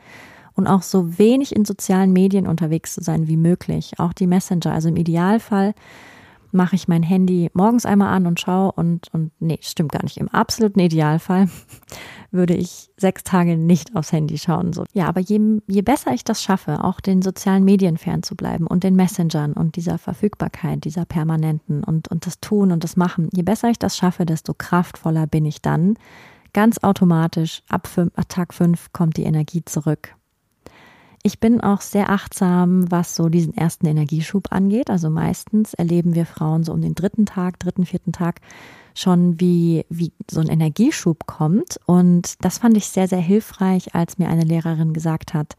und 0.53 0.67
auch 0.67 0.81
so 0.81 1.17
wenig 1.17 1.55
in 1.55 1.65
sozialen 1.65 2.13
Medien 2.13 2.47
unterwegs 2.47 2.93
zu 2.93 3.01
sein 3.01 3.27
wie 3.27 3.37
möglich, 3.37 3.99
auch 3.99 4.13
die 4.13 4.27
Messenger. 4.27 4.73
Also 4.73 4.89
im 4.89 4.95
Idealfall 4.95 5.73
mache 6.53 6.75
ich 6.75 6.87
mein 6.87 7.03
Handy 7.03 7.49
morgens 7.53 7.85
einmal 7.85 8.13
an 8.13 8.27
und 8.27 8.39
schaue 8.39 8.71
und, 8.71 9.07
und 9.13 9.31
nee, 9.39 9.59
stimmt 9.61 9.91
gar 9.91 10.03
nicht. 10.03 10.17
Im 10.17 10.29
absoluten 10.29 10.79
Idealfall 10.79 11.49
würde 12.31 12.55
ich 12.55 12.89
sechs 12.97 13.23
Tage 13.23 13.57
nicht 13.57 13.95
aufs 13.95 14.11
Handy 14.11 14.37
schauen. 14.37 14.73
So. 14.73 14.85
Ja, 14.93 15.07
aber 15.07 15.21
je, 15.21 15.59
je 15.67 15.81
besser 15.81 16.13
ich 16.13 16.23
das 16.23 16.41
schaffe, 16.41 16.83
auch 16.83 16.99
den 16.99 17.21
sozialen 17.21 17.63
Medien 17.63 17.97
fernzubleiben 17.97 18.67
und 18.67 18.83
den 18.83 18.95
Messengern 18.95 19.53
und 19.53 19.75
dieser 19.75 19.97
Verfügbarkeit, 19.97 20.83
dieser 20.83 21.05
permanenten 21.05 21.83
und, 21.83 22.07
und 22.09 22.25
das 22.25 22.39
Tun 22.39 22.71
und 22.71 22.83
das 22.83 22.95
Machen, 22.95 23.29
je 23.33 23.43
besser 23.43 23.69
ich 23.69 23.79
das 23.79 23.97
schaffe, 23.97 24.25
desto 24.25 24.53
kraftvoller 24.53 25.27
bin 25.27 25.45
ich 25.45 25.61
dann. 25.61 25.95
Ganz 26.53 26.79
automatisch, 26.79 27.63
ab, 27.69 27.87
fünf, 27.87 28.11
ab 28.15 28.27
Tag 28.27 28.53
fünf 28.53 28.91
kommt 28.91 29.17
die 29.17 29.23
Energie 29.23 29.63
zurück. 29.63 30.15
Ich 31.23 31.39
bin 31.39 31.61
auch 31.61 31.81
sehr 31.81 32.09
achtsam, 32.09 32.89
was 32.89 33.15
so 33.15 33.29
diesen 33.29 33.55
ersten 33.55 33.85
Energieschub 33.85 34.51
angeht. 34.51 34.89
Also 34.89 35.09
meistens 35.09 35.73
erleben 35.75 36.15
wir 36.15 36.25
Frauen 36.25 36.63
so 36.63 36.73
um 36.73 36.81
den 36.81 36.95
dritten 36.95 37.25
Tag, 37.25 37.59
dritten, 37.59 37.85
vierten 37.85 38.11
Tag 38.11 38.41
schon, 38.95 39.39
wie, 39.39 39.85
wie 39.89 40.11
so 40.29 40.41
ein 40.41 40.47
Energieschub 40.47 41.27
kommt. 41.27 41.79
Und 41.85 42.43
das 42.43 42.57
fand 42.57 42.75
ich 42.75 42.87
sehr, 42.87 43.07
sehr 43.07 43.19
hilfreich, 43.19 43.93
als 43.93 44.17
mir 44.17 44.29
eine 44.29 44.43
Lehrerin 44.43 44.93
gesagt 44.93 45.33
hat, 45.35 45.55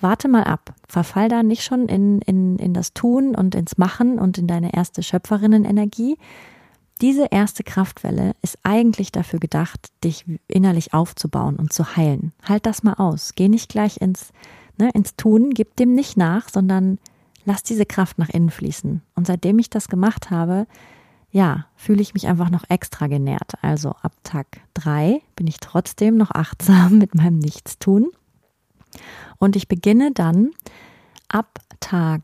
warte 0.00 0.28
mal 0.28 0.44
ab, 0.44 0.74
verfall 0.88 1.28
da 1.28 1.42
nicht 1.42 1.64
schon 1.64 1.88
in, 1.88 2.20
in, 2.22 2.58
in 2.58 2.72
das 2.72 2.92
Tun 2.92 3.34
und 3.34 3.54
ins 3.54 3.78
Machen 3.78 4.18
und 4.18 4.38
in 4.38 4.46
deine 4.46 4.72
erste 4.72 5.02
Schöpferinnenenergie. 5.02 6.16
Diese 7.00 7.26
erste 7.30 7.64
Kraftwelle 7.64 8.34
ist 8.42 8.58
eigentlich 8.62 9.10
dafür 9.10 9.40
gedacht, 9.40 9.88
dich 10.04 10.24
innerlich 10.46 10.94
aufzubauen 10.94 11.56
und 11.56 11.72
zu 11.72 11.96
heilen. 11.96 12.32
Halt 12.44 12.66
das 12.66 12.84
mal 12.84 12.94
aus. 12.94 13.32
Geh 13.34 13.48
nicht 13.48 13.68
gleich 13.68 14.00
ins 14.00 14.32
ne, 14.82 14.90
ins 14.94 15.16
Tun, 15.16 15.50
gib 15.50 15.76
dem 15.76 15.94
nicht 15.94 16.16
nach, 16.16 16.48
sondern 16.48 16.98
lass 17.44 17.62
diese 17.62 17.86
Kraft 17.86 18.18
nach 18.18 18.28
innen 18.28 18.50
fließen. 18.50 19.02
Und 19.14 19.26
seitdem 19.26 19.58
ich 19.58 19.70
das 19.70 19.88
gemacht 19.88 20.30
habe, 20.30 20.66
ja, 21.30 21.66
fühle 21.76 22.02
ich 22.02 22.14
mich 22.14 22.26
einfach 22.26 22.50
noch 22.50 22.64
extra 22.68 23.06
genährt. 23.06 23.52
Also 23.62 23.90
ab 24.02 24.12
Tag 24.22 24.46
drei 24.74 25.22
bin 25.34 25.46
ich 25.46 25.58
trotzdem 25.58 26.16
noch 26.16 26.30
achtsam 26.30 26.98
mit 26.98 27.14
meinem 27.14 27.38
Nichtstun. 27.38 28.10
Und 29.38 29.56
ich 29.56 29.68
beginne 29.68 30.12
dann 30.12 30.50
ab 31.28 31.60
Tag 31.80 32.22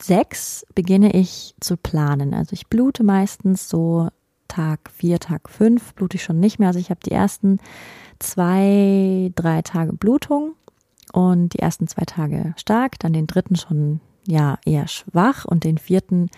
sechs 0.00 0.66
beginne 0.74 1.14
ich 1.14 1.54
zu 1.60 1.76
planen. 1.76 2.34
Also 2.34 2.54
ich 2.54 2.68
blute 2.68 3.04
meistens 3.04 3.68
so 3.68 4.08
Tag 4.48 4.90
vier, 4.90 5.18
Tag 5.18 5.48
fünf 5.48 5.94
blute 5.94 6.16
ich 6.16 6.22
schon 6.22 6.40
nicht 6.40 6.58
mehr. 6.58 6.68
Also 6.68 6.80
ich 6.80 6.90
habe 6.90 7.00
die 7.04 7.12
ersten 7.12 7.58
zwei, 8.18 9.30
drei 9.34 9.62
Tage 9.62 9.92
Blutung 9.92 10.54
und 11.14 11.54
die 11.54 11.60
ersten 11.60 11.86
zwei 11.86 12.02
Tage 12.04 12.54
stark, 12.56 12.98
dann 12.98 13.12
den 13.12 13.28
dritten 13.28 13.54
schon 13.54 14.00
ja 14.26 14.58
eher 14.64 14.88
schwach 14.88 15.44
und 15.44 15.62
den 15.62 15.78
vierten 15.78 16.28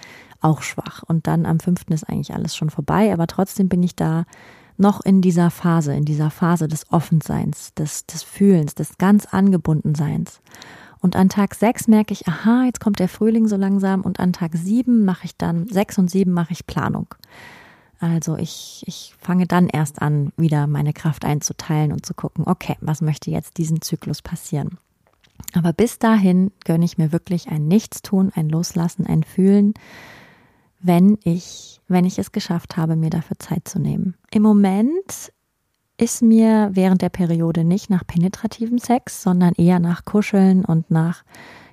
auch 0.43 0.61
schwach. 0.61 1.03
Und 1.03 1.27
dann 1.27 1.47
am 1.47 1.61
fünften 1.61 1.95
ist 1.95 2.05
eigentlich 2.05 2.35
alles 2.35 2.55
schon 2.55 2.69
vorbei, 2.69 3.11
aber 3.11 3.27
trotzdem 3.27 3.71
bin 3.71 3.83
ich 3.83 3.97
da 3.97 4.25
noch 4.77 5.03
in 5.03 5.23
dieser 5.23 5.51
Phase, 5.51 5.95
in 5.95 6.05
dieser 6.05 6.31
Phase 6.31 6.69
des 6.69 6.93
Offenseins, 6.93 7.73
des, 7.73 8.05
des 8.05 8.23
Fühlens, 8.23 8.75
des 8.75 8.99
ganz 8.99 9.25
Angebundenseins. 9.25 10.43
Und 11.01 11.17
an 11.17 11.31
Tag 11.31 11.55
sechs 11.55 11.89
merke 11.89 12.13
ich, 12.13 12.29
aha, 12.29 12.65
jetzt 12.67 12.81
kommt 12.81 12.99
der 12.99 13.09
Frühling 13.09 13.49
so 13.49 13.57
langsam 13.57 14.03
und 14.03 14.21
an 14.21 14.35
Tag 14.35 14.57
sieben 14.57 15.07
mache 15.07 15.25
ich 15.25 15.39
dann, 15.39 15.67
sechs 15.69 15.97
und 15.97 16.11
sieben 16.11 16.33
mache 16.33 16.53
ich 16.53 16.67
Planung. 16.67 17.07
Also 17.99 18.37
ich, 18.37 18.83
ich 18.87 19.15
fange 19.19 19.47
dann 19.47 19.69
erst 19.69 20.03
an, 20.03 20.33
wieder 20.37 20.67
meine 20.67 20.93
Kraft 20.93 21.25
einzuteilen 21.25 21.93
und 21.93 22.05
zu 22.05 22.15
gucken, 22.15 22.45
okay, 22.47 22.77
was 22.81 23.01
möchte 23.01 23.31
jetzt 23.31 23.59
diesen 23.59 23.81
Zyklus 23.81 24.23
passieren? 24.23 24.79
Aber 25.55 25.73
bis 25.73 25.99
dahin 25.99 26.51
gönne 26.65 26.85
ich 26.85 26.99
mir 26.99 27.13
wirklich 27.13 27.49
ein 27.49 27.69
Nichtstun, 27.69 28.33
ein 28.35 28.49
Loslassen, 28.49 29.07
ein 29.07 29.23
Fühlen, 29.23 29.75
wenn 30.81 31.19
ich, 31.25 31.81
wenn 31.89 32.05
ich 32.05 32.19
es 32.19 32.33
geschafft 32.33 32.77
habe, 32.77 32.97
mir 32.97 33.11
dafür 33.11 33.39
Zeit 33.39 33.67
zu 33.67 33.79
nehmen. 33.79 34.15
Im 34.31 34.43
Moment 34.43 35.33
ist 35.99 36.23
mir 36.23 36.71
während 36.73 37.01
der 37.01 37.09
Periode 37.09 37.65
nicht 37.65 37.89
nach 37.89 38.07
penetrativem 38.07 38.79
Sex, 38.79 39.23
sondern 39.23 39.55
eher 39.55 39.81
nach 39.81 40.05
Kuscheln 40.05 40.65
und 40.65 40.91
nach 40.91 41.25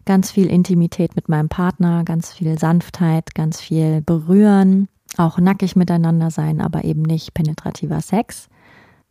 ganz 0.05 0.31
viel 0.31 0.47
Intimität 0.47 1.15
mit 1.15 1.29
meinem 1.29 1.49
Partner, 1.49 2.03
ganz 2.03 2.31
viel 2.31 2.57
Sanftheit, 2.57 3.35
ganz 3.35 3.59
viel 3.59 4.01
Berühren, 4.01 4.87
auch 5.17 5.37
nackig 5.39 5.75
miteinander 5.75 6.31
sein, 6.31 6.61
aber 6.61 6.83
eben 6.83 7.01
nicht 7.01 7.33
penetrativer 7.33 8.01
Sex. 8.01 8.49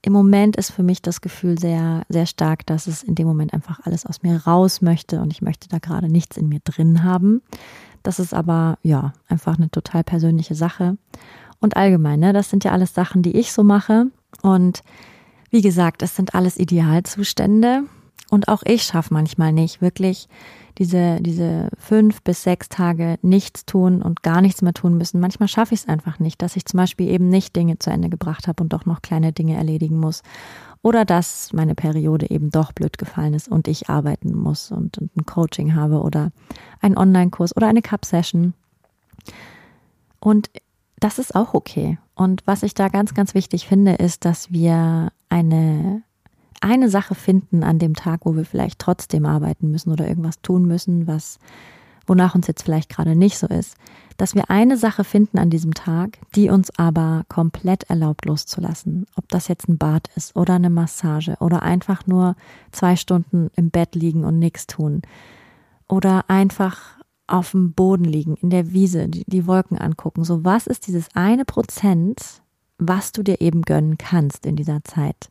Im 0.05 0.13
Moment 0.13 0.57
ist 0.57 0.73
für 0.73 0.83
mich 0.83 1.01
das 1.01 1.21
Gefühl 1.21 1.59
sehr, 1.59 2.03
sehr 2.09 2.27
stark, 2.27 2.67
dass 2.67 2.89
es 2.89 3.05
in 3.05 3.15
dem 3.15 3.27
Moment 3.27 3.55
einfach 3.55 3.81
alles 3.85 4.05
aus 4.05 4.23
mir 4.23 4.37
raus 4.45 4.83
möchte 4.83 5.21
und 5.21 5.33
ich 5.33 5.43
möchte 5.43 5.69
da 5.69 5.79
gerade 5.79 6.09
nichts 6.09 6.37
in 6.37 6.49
mir 6.49 6.59
drin 6.65 7.05
haben. 7.05 7.41
Das 8.03 8.19
ist 8.19 8.35
aber, 8.35 8.79
ja, 8.83 9.13
einfach 9.29 9.57
eine 9.57 9.71
total 9.71 10.03
persönliche 10.03 10.57
Sache. 10.57 10.97
Und 11.61 11.77
allgemein, 11.77 12.19
ne, 12.19 12.33
das 12.33 12.51
sind 12.51 12.65
ja 12.65 12.73
alles 12.73 12.95
Sachen, 12.95 13.23
die 13.23 13.37
ich 13.37 13.53
so 13.53 13.63
mache. 13.63 14.07
Und 14.43 14.83
wie 15.51 15.61
gesagt, 15.61 16.03
es 16.03 16.17
sind 16.17 16.35
alles 16.35 16.59
Idealzustände. 16.59 17.85
Und 18.29 18.49
auch 18.49 18.63
ich 18.65 18.83
schaffe 18.83 19.15
manchmal 19.15 19.53
nicht, 19.53 19.81
wirklich 19.81 20.29
diese, 20.79 21.21
diese 21.21 21.69
fünf 21.79 22.23
bis 22.23 22.43
sechs 22.43 22.69
Tage 22.69 23.19
nichts 23.23 23.67
tun 23.67 24.03
und 24.03 24.23
gar 24.23 24.41
nichts 24.41 24.63
mehr 24.63 24.75
tun 24.75 24.97
müssen. 24.97 25.21
Manchmal 25.21 25.49
schaffe 25.49 25.75
ich 25.75 25.81
es 25.81 25.89
einfach 25.89 26.19
nicht, 26.19 26.43
dass 26.43 26.57
ich 26.57 26.65
zum 26.65 26.79
Beispiel 26.79 27.09
eben 27.09 27.29
nicht 27.29 27.55
Dinge 27.57 27.79
zu 27.79 27.91
Ende 27.91 28.09
gebracht 28.09 28.49
habe 28.49 28.63
und 28.63 28.73
doch 28.73 28.87
noch 28.87 29.03
kleine 29.03 29.33
Dinge 29.33 29.57
erledigen 29.57 29.99
muss. 29.99 30.23
Oder 30.83 31.05
dass 31.05 31.53
meine 31.53 31.75
Periode 31.75 32.31
eben 32.31 32.51
doch 32.51 32.73
blöd 32.73 32.99
gefallen 32.99 33.35
ist 33.35 33.49
und 33.49 33.69
ich 33.69 33.89
arbeiten 33.89 34.37
muss 34.37 34.73
und, 34.73 34.99
und 34.99 35.17
ein 35.17 35.27
Coaching 35.27 35.75
habe 35.75 36.01
oder 36.01 36.33
einen 36.81 36.97
Online-Kurs 36.97 37.57
oder 37.57 37.69
eine 37.69 37.83
Cup-Session. 37.83 38.55
Und 40.19 40.51
das 40.99 41.19
ist 41.19 41.35
auch 41.35 41.55
okay. 41.55 41.99
Und 42.15 42.43
was 42.47 42.63
ich 42.63 42.75
da 42.75 42.89
ganz, 42.89 43.15
ganz 43.15 43.35
wichtig 43.35 43.67
finde, 43.67 43.95
ist, 43.95 44.25
dass 44.25 44.53
wir 44.53 45.13
eine 45.29 46.03
eine 46.63 46.89
Sache 46.89 47.15
finden 47.15 47.63
an 47.63 47.79
dem 47.79 47.95
Tag, 47.95 48.21
wo 48.25 48.37
wir 48.37 48.45
vielleicht 48.45 48.79
trotzdem 48.79 49.27
arbeiten 49.27 49.71
müssen 49.71 49.91
oder 49.91 50.09
irgendwas 50.09 50.41
tun 50.43 50.67
müssen, 50.67 51.07
was 51.07 51.39
wonach 52.07 52.35
uns 52.35 52.47
jetzt 52.47 52.63
vielleicht 52.63 52.91
gerade 52.91 53.15
nicht 53.15 53.39
so 53.39 53.47
ist, 53.47 53.77
dass 54.17 54.35
wir 54.35 54.51
eine 54.51 54.77
Sache 54.77 55.05
finden 55.05 55.39
an 55.39 55.51
diesem 55.51 55.75
Tag, 55.75 56.19
die 56.35 56.51
uns 56.51 56.77
aber 56.77 57.25
komplett 57.29 57.85
erlaubt 57.85 58.25
loszulassen. 58.25 59.07
Ob 59.17 59.29
das 59.29 59.49
jetzt 59.49 59.69
ein 59.69 59.79
Bad 59.79 60.09
ist 60.17 60.37
oder 60.37 60.55
eine 60.55 60.71
Massage 60.71 61.37
oder 61.41 61.63
einfach 61.63 62.07
nur 62.07 62.37
zwei 62.73 62.97
Stunden 62.97 63.51
im 63.57 63.71
Bett 63.71 63.95
liegen 63.95 64.25
und 64.25 64.39
nichts 64.39 64.67
tun 64.67 65.03
oder 65.89 66.29
einfach 66.29 66.99
auf 67.27 67.53
dem 67.53 67.73
Boden 67.73 68.05
liegen, 68.05 68.37
in 68.37 68.51
der 68.51 68.73
Wiese, 68.73 69.09
die, 69.09 69.25
die 69.27 69.47
Wolken 69.47 69.79
angucken. 69.79 70.25
So, 70.25 70.45
was 70.45 70.67
ist 70.67 70.87
dieses 70.87 71.09
eine 71.15 71.45
Prozent, 71.45 72.43
was 72.79 73.13
du 73.13 73.23
dir 73.23 73.41
eben 73.41 73.63
gönnen 73.63 73.97
kannst 73.97 74.45
in 74.45 74.57
dieser 74.57 74.85
Zeit? 74.85 75.31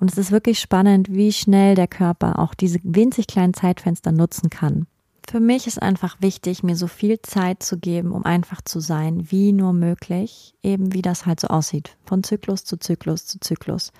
Und 0.00 0.10
es 0.10 0.18
ist 0.18 0.30
wirklich 0.30 0.60
spannend, 0.60 1.08
wie 1.10 1.32
schnell 1.32 1.74
der 1.74 1.88
Körper 1.88 2.38
auch 2.38 2.54
diese 2.54 2.78
winzig 2.82 3.26
kleinen 3.26 3.54
Zeitfenster 3.54 4.12
nutzen 4.12 4.50
kann. 4.50 4.86
Für 5.28 5.40
mich 5.40 5.66
ist 5.66 5.82
einfach 5.82 6.16
wichtig, 6.20 6.62
mir 6.62 6.74
so 6.74 6.86
viel 6.86 7.20
Zeit 7.20 7.62
zu 7.62 7.78
geben, 7.78 8.12
um 8.12 8.24
einfach 8.24 8.62
zu 8.62 8.80
sein, 8.80 9.30
wie 9.30 9.52
nur 9.52 9.74
möglich, 9.74 10.54
eben 10.62 10.94
wie 10.94 11.02
das 11.02 11.26
halt 11.26 11.38
so 11.38 11.48
aussieht, 11.48 11.96
von 12.06 12.22
Zyklus 12.22 12.64
zu 12.64 12.78
Zyklus 12.78 13.26
zu 13.26 13.38
Zyklus. 13.38 13.92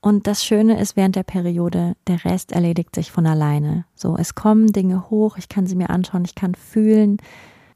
Und 0.00 0.26
das 0.26 0.44
Schöne 0.44 0.80
ist 0.80 0.96
während 0.96 1.14
der 1.16 1.22
Periode, 1.22 1.94
der 2.08 2.24
Rest 2.24 2.52
erledigt 2.52 2.94
sich 2.94 3.12
von 3.12 3.24
alleine. 3.26 3.84
So, 3.94 4.16
es 4.18 4.34
kommen 4.34 4.72
Dinge 4.72 5.08
hoch, 5.10 5.38
ich 5.38 5.48
kann 5.48 5.66
sie 5.66 5.76
mir 5.76 5.90
anschauen, 5.90 6.24
ich 6.24 6.34
kann 6.34 6.54
fühlen, 6.56 7.18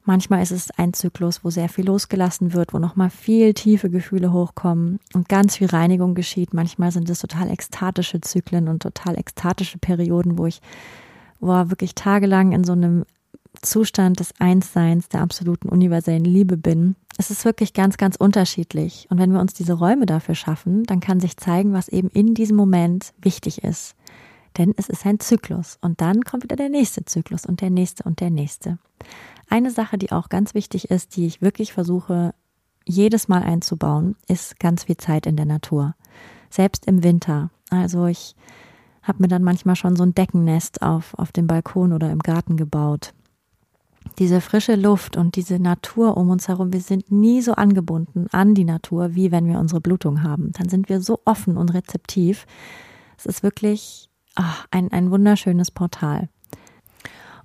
Manchmal 0.05 0.41
ist 0.41 0.51
es 0.51 0.71
ein 0.71 0.93
Zyklus, 0.93 1.43
wo 1.43 1.49
sehr 1.49 1.69
viel 1.69 1.85
losgelassen 1.85 2.53
wird, 2.53 2.73
wo 2.73 2.79
nochmal 2.79 3.09
viel 3.09 3.53
tiefe 3.53 3.89
Gefühle 3.89 4.33
hochkommen 4.33 4.99
und 5.13 5.29
ganz 5.29 5.57
viel 5.57 5.67
Reinigung 5.67 6.15
geschieht. 6.15 6.53
Manchmal 6.53 6.91
sind 6.91 7.09
es 7.09 7.19
total 7.19 7.49
ekstatische 7.49 8.21
Zyklen 8.21 8.67
und 8.67 8.81
total 8.81 9.17
ekstatische 9.19 9.77
Perioden, 9.77 10.37
wo 10.37 10.45
ich 10.45 10.61
wo 11.39 11.53
wirklich 11.69 11.95
tagelang 11.95 12.51
in 12.51 12.63
so 12.63 12.73
einem 12.73 13.05
Zustand 13.61 14.19
des 14.19 14.33
Einsseins, 14.39 15.09
der 15.09 15.21
absoluten 15.21 15.69
universellen 15.69 16.23
Liebe 16.23 16.57
bin. 16.57 16.95
Es 17.17 17.29
ist 17.31 17.43
wirklich 17.45 17.73
ganz, 17.73 17.97
ganz 17.97 18.15
unterschiedlich. 18.15 19.07
Und 19.09 19.19
wenn 19.19 19.33
wir 19.33 19.39
uns 19.39 19.53
diese 19.53 19.73
Räume 19.73 20.05
dafür 20.05 20.35
schaffen, 20.35 20.83
dann 20.83 20.99
kann 20.99 21.19
sich 21.19 21.37
zeigen, 21.37 21.73
was 21.73 21.89
eben 21.89 22.09
in 22.09 22.33
diesem 22.33 22.55
Moment 22.55 23.13
wichtig 23.21 23.63
ist. 23.63 23.95
Denn 24.57 24.73
es 24.77 24.89
ist 24.89 25.05
ein 25.05 25.19
Zyklus. 25.19 25.77
Und 25.81 26.01
dann 26.01 26.23
kommt 26.23 26.43
wieder 26.43 26.55
der 26.55 26.69
nächste 26.69 27.05
Zyklus 27.05 27.45
und 27.45 27.61
der 27.61 27.69
nächste 27.69 28.03
und 28.03 28.19
der 28.19 28.29
nächste. 28.29 28.77
Eine 29.49 29.71
Sache, 29.71 29.97
die 29.97 30.11
auch 30.11 30.29
ganz 30.29 30.53
wichtig 30.53 30.91
ist, 30.91 31.15
die 31.15 31.25
ich 31.25 31.41
wirklich 31.41 31.73
versuche 31.73 32.33
jedes 32.85 33.27
Mal 33.27 33.43
einzubauen, 33.43 34.15
ist 34.27 34.59
ganz 34.59 34.83
viel 34.85 34.97
Zeit 34.97 35.25
in 35.25 35.35
der 35.35 35.45
Natur. 35.45 35.95
Selbst 36.49 36.85
im 36.85 37.03
Winter. 37.03 37.49
Also 37.69 38.05
ich 38.05 38.35
habe 39.01 39.23
mir 39.23 39.27
dann 39.27 39.43
manchmal 39.43 39.75
schon 39.75 39.95
so 39.95 40.03
ein 40.03 40.13
Deckennest 40.13 40.81
auf, 40.81 41.13
auf 41.15 41.31
dem 41.31 41.47
Balkon 41.47 41.93
oder 41.93 42.11
im 42.11 42.19
Garten 42.19 42.57
gebaut. 42.57 43.13
Diese 44.17 44.41
frische 44.41 44.75
Luft 44.75 45.17
und 45.17 45.35
diese 45.35 45.59
Natur 45.59 46.17
um 46.17 46.29
uns 46.29 46.47
herum, 46.47 46.73
wir 46.73 46.81
sind 46.81 47.11
nie 47.11 47.41
so 47.41 47.53
angebunden 47.53 48.27
an 48.31 48.53
die 48.53 48.65
Natur, 48.65 49.15
wie 49.15 49.31
wenn 49.31 49.47
wir 49.47 49.59
unsere 49.59 49.81
Blutung 49.81 50.23
haben. 50.23 50.51
Dann 50.53 50.69
sind 50.69 50.89
wir 50.89 51.01
so 51.01 51.21
offen 51.25 51.57
und 51.57 51.73
rezeptiv. 51.73 52.45
Es 53.17 53.25
ist 53.25 53.43
wirklich 53.43 54.09
ach, 54.35 54.67
ein, 54.71 54.91
ein 54.91 55.11
wunderschönes 55.11 55.71
Portal. 55.71 56.29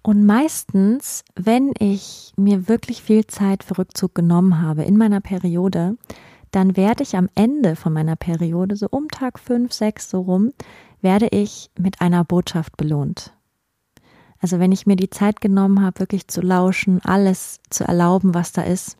Und 0.07 0.27
meistens, 0.27 1.25
wenn 1.35 1.73
ich 1.79 2.35
mir 2.37 2.69
wirklich 2.69 3.03
viel 3.03 3.27
Zeit 3.27 3.65
für 3.65 3.79
Rückzug 3.79 4.15
genommen 4.15 4.61
habe 4.61 4.85
in 4.85 4.99
meiner 4.99 5.23
Periode, 5.23 5.97
dann 6.51 6.77
werde 6.77 7.03
ich 7.03 7.17
am 7.17 7.31
Ende 7.35 7.75
von 7.75 7.95
meiner 7.95 8.15
Periode, 8.15 8.77
so 8.77 8.87
um 8.91 9.09
Tag 9.09 9.39
fünf, 9.39 9.73
sechs 9.73 10.11
so 10.11 10.21
rum, 10.21 10.53
werde 11.01 11.29
ich 11.31 11.71
mit 11.79 12.03
einer 12.03 12.23
Botschaft 12.23 12.77
belohnt. 12.77 13.33
Also 14.41 14.59
wenn 14.59 14.73
ich 14.73 14.85
mir 14.87 14.97
die 14.97 15.09
Zeit 15.09 15.41
genommen 15.41 15.81
habe, 15.81 16.01
wirklich 16.01 16.29
zu 16.29 16.43
lauschen, 16.43 17.01
alles 17.03 17.61
zu 17.71 17.85
erlauben, 17.85 18.35
was 18.35 18.53
da 18.53 18.61
ist, 18.61 18.99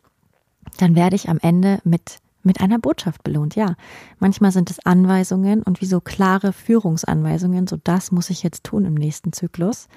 dann 0.79 0.95
werde 0.95 1.15
ich 1.15 1.29
am 1.29 1.37
Ende 1.39 1.81
mit 1.83 2.17
mit 2.45 2.61
einer 2.61 2.77
Botschaft 2.77 3.23
belohnt. 3.23 3.55
Ja, 3.55 3.75
manchmal 4.19 4.51
sind 4.51 4.69
es 4.69 4.85
Anweisungen 4.85 5.63
und 5.63 5.81
wie 5.81 5.87
so 5.87 5.99
klare 5.99 6.53
Führungsanweisungen, 6.53 7.65
so 7.65 7.77
das 7.83 8.11
muss 8.11 8.29
ich 8.29 8.43
jetzt 8.43 8.63
tun 8.63 8.85
im 8.85 8.93
nächsten 8.93 9.33
Zyklus. 9.33 9.87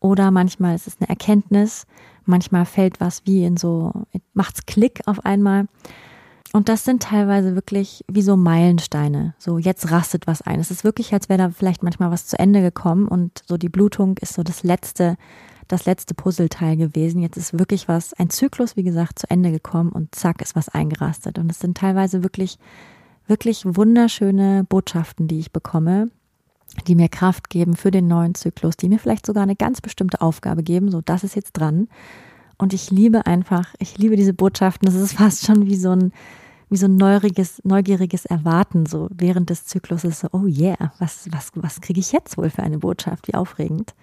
Oder 0.00 0.30
manchmal 0.30 0.74
ist 0.74 0.86
es 0.86 0.96
eine 1.00 1.08
Erkenntnis, 1.08 1.86
manchmal 2.24 2.66
fällt 2.66 3.00
was 3.00 3.22
wie 3.24 3.44
in 3.44 3.56
so, 3.56 3.92
macht's 4.34 4.66
Klick 4.66 5.00
auf 5.06 5.24
einmal. 5.24 5.66
Und 6.52 6.68
das 6.68 6.84
sind 6.84 7.02
teilweise 7.02 7.54
wirklich 7.54 8.04
wie 8.10 8.22
so 8.22 8.36
Meilensteine. 8.36 9.34
So, 9.38 9.58
jetzt 9.58 9.90
rastet 9.90 10.26
was 10.26 10.42
ein. 10.42 10.60
Es 10.60 10.70
ist 10.70 10.84
wirklich, 10.84 11.12
als 11.12 11.28
wäre 11.28 11.38
da 11.38 11.50
vielleicht 11.50 11.82
manchmal 11.82 12.10
was 12.10 12.26
zu 12.26 12.38
Ende 12.38 12.62
gekommen 12.62 13.08
und 13.08 13.42
so 13.46 13.56
die 13.56 13.68
Blutung 13.68 14.16
ist 14.20 14.34
so 14.34 14.42
das 14.42 14.62
letzte, 14.62 15.16
das 15.68 15.84
letzte 15.84 16.14
Puzzleteil 16.14 16.76
gewesen. 16.76 17.20
Jetzt 17.20 17.36
ist 17.36 17.58
wirklich 17.58 17.88
was, 17.88 18.14
ein 18.14 18.30
Zyklus, 18.30 18.76
wie 18.76 18.84
gesagt, 18.84 19.18
zu 19.18 19.30
Ende 19.30 19.50
gekommen 19.50 19.90
und 19.90 20.14
zack, 20.14 20.40
ist 20.40 20.56
was 20.56 20.68
eingerastet. 20.68 21.38
Und 21.38 21.50
es 21.50 21.58
sind 21.58 21.76
teilweise 21.76 22.22
wirklich, 22.22 22.58
wirklich 23.26 23.64
wunderschöne 23.66 24.64
Botschaften, 24.64 25.28
die 25.28 25.40
ich 25.40 25.52
bekomme, 25.52 26.10
die 26.84 26.94
mir 26.94 27.08
Kraft 27.08 27.50
geben 27.50 27.76
für 27.76 27.90
den 27.90 28.08
neuen 28.08 28.34
Zyklus, 28.34 28.76
die 28.76 28.88
mir 28.88 28.98
vielleicht 28.98 29.26
sogar 29.26 29.42
eine 29.42 29.56
ganz 29.56 29.80
bestimmte 29.80 30.20
Aufgabe 30.20 30.62
geben, 30.62 30.90
so 30.90 31.00
das 31.00 31.24
ist 31.24 31.36
jetzt 31.36 31.52
dran. 31.52 31.88
Und 32.58 32.72
ich 32.72 32.90
liebe 32.90 33.26
einfach, 33.26 33.74
ich 33.78 33.98
liebe 33.98 34.16
diese 34.16 34.34
Botschaften. 34.34 34.86
Das 34.86 34.94
ist 34.94 35.12
fast 35.18 35.44
schon 35.46 35.66
wie 35.66 35.76
so 35.76 35.90
ein, 35.90 36.12
wie 36.68 36.76
so 36.76 36.86
ein 36.86 36.96
neugieriges, 36.96 37.60
neugieriges 37.64 38.24
Erwarten, 38.24 38.86
so 38.86 39.08
während 39.10 39.50
des 39.50 39.66
Zykluses, 39.66 40.20
so, 40.20 40.28
oh 40.32 40.46
yeah, 40.46 40.92
was, 40.98 41.28
was, 41.30 41.52
was 41.54 41.80
kriege 41.80 42.00
ich 42.00 42.12
jetzt 42.12 42.36
wohl 42.36 42.50
für 42.50 42.62
eine 42.62 42.78
Botschaft? 42.78 43.28
Wie 43.28 43.34
aufregend. 43.34 43.94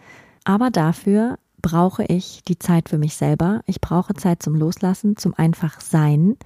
Aber 0.43 0.69
dafür 0.69 1.37
brauche 1.61 2.03
ich 2.05 2.43
die 2.43 2.59
Zeit 2.59 2.89
für 2.89 2.97
mich 2.97 3.15
selber. 3.15 3.61
Ich 3.65 3.81
brauche 3.81 4.13
Zeit 4.13 4.43
zum 4.43 4.55
Loslassen, 4.55 5.17
zum 5.17 5.33
einfach 5.33 5.81
Sein. 5.81 6.37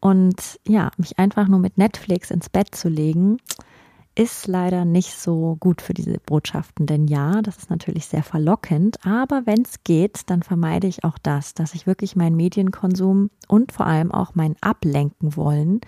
Und 0.00 0.60
ja, 0.66 0.90
mich 0.96 1.18
einfach 1.18 1.48
nur 1.48 1.58
mit 1.58 1.76
Netflix 1.76 2.30
ins 2.30 2.48
Bett 2.48 2.74
zu 2.74 2.88
legen, 2.88 3.38
ist 4.18 4.48
leider 4.48 4.84
nicht 4.84 5.16
so 5.16 5.56
gut 5.60 5.80
für 5.80 5.94
diese 5.94 6.18
Botschaften, 6.18 6.86
denn 6.86 7.06
ja, 7.06 7.40
das 7.40 7.56
ist 7.58 7.70
natürlich 7.70 8.06
sehr 8.06 8.24
verlockend, 8.24 8.98
aber 9.06 9.42
wenn 9.44 9.62
es 9.62 9.84
geht, 9.84 10.22
dann 10.26 10.42
vermeide 10.42 10.88
ich 10.88 11.04
auch 11.04 11.18
das, 11.18 11.54
dass 11.54 11.74
ich 11.74 11.86
wirklich 11.86 12.16
meinen 12.16 12.34
Medienkonsum 12.34 13.30
und 13.46 13.70
vor 13.70 13.86
allem 13.86 14.10
auch 14.10 14.34
mein 14.34 14.56
Ablenken 14.60 15.36
wollen 15.36 15.80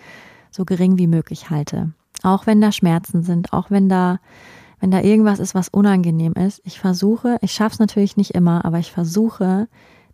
so 0.52 0.64
gering 0.64 0.96
wie 0.96 1.08
möglich 1.08 1.50
halte. 1.50 1.92
Auch 2.22 2.46
wenn 2.46 2.60
da 2.60 2.70
Schmerzen 2.70 3.22
sind, 3.22 3.52
auch 3.52 3.70
wenn 3.70 3.88
da 3.88 4.18
wenn 4.80 4.90
da 4.90 5.02
irgendwas 5.02 5.40
ist, 5.40 5.54
was 5.54 5.68
unangenehm 5.68 6.32
ist, 6.32 6.62
ich 6.64 6.80
versuche, 6.80 7.36
ich 7.42 7.52
schaffe 7.52 7.74
es 7.74 7.78
natürlich 7.80 8.16
nicht 8.16 8.34
immer, 8.34 8.64
aber 8.64 8.78
ich 8.78 8.92
versuche, 8.92 9.68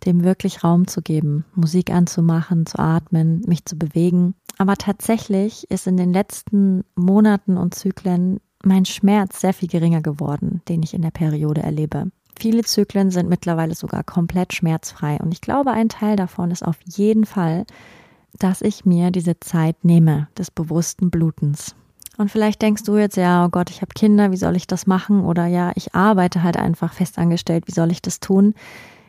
dem 0.07 0.25
wirklich 0.25 0.65
Raum 0.65 0.87
zu 0.87 1.03
geben, 1.03 1.45
Musik 1.55 1.91
anzumachen, 1.91 2.67
zu 2.67 2.79
atmen, 2.79 3.43
mich 3.47 3.65
zu 3.65 3.77
bewegen 3.77 4.35
aber 4.59 4.77
tatsächlich 4.77 5.71
ist 5.71 5.87
in 5.87 5.97
den 5.97 6.13
letzten 6.13 6.85
Monaten 6.95 7.57
und 7.57 7.75
Zyklen 7.75 8.41
mein 8.65 8.85
Schmerz 8.85 9.41
sehr 9.41 9.53
viel 9.53 9.69
geringer 9.69 10.01
geworden, 10.01 10.63
den 10.69 10.83
ich 10.83 10.95
in 10.95 11.03
der 11.03 11.11
Periode 11.11 11.63
erlebe. 11.63 12.11
Viele 12.39 12.65
Zyklen 12.65 13.11
sind 13.11 13.29
mittlerweile 13.29 13.75
sogar 13.75 14.03
komplett 14.03 14.55
schmerzfrei 14.55 15.19
und 15.23 15.33
ich 15.33 15.41
glaube, 15.41 15.71
ein 15.73 15.89
Teil 15.89 16.17
davon 16.17 16.51
ist 16.51 16.65
auf 16.65 16.77
jeden 16.85 17.25
Fall, 17.25 17.65
dass 18.39 18.61
ich 18.61 18.85
mir 18.85 19.11
diese 19.11 19.41
Zeit 19.41 19.85
nehme 19.85 20.29
des 20.37 20.51
bewussten 20.51 21.11
Blutens. 21.11 21.75
Und 22.19 22.31
vielleicht 22.31 22.63
denkst 22.63 22.83
du 22.83 22.97
jetzt, 22.97 23.17
ja, 23.17 23.45
oh 23.45 23.51
Gott, 23.51 23.71
ich 23.71 23.83
habe 23.83 23.93
Kinder, 23.95 24.31
wie 24.31 24.37
soll 24.39 24.57
ich 24.57 24.67
das 24.67 24.87
machen? 24.87 25.25
Oder 25.25 25.47
ja, 25.47 25.73
ich 25.75 25.95
arbeite 25.95 26.43
halt 26.43 26.57
einfach 26.57 26.95
festangestellt, 26.95 27.65
wie 27.67 27.73
soll 27.73 27.91
ich 27.91 28.01
das 28.01 28.21
tun? 28.21 28.55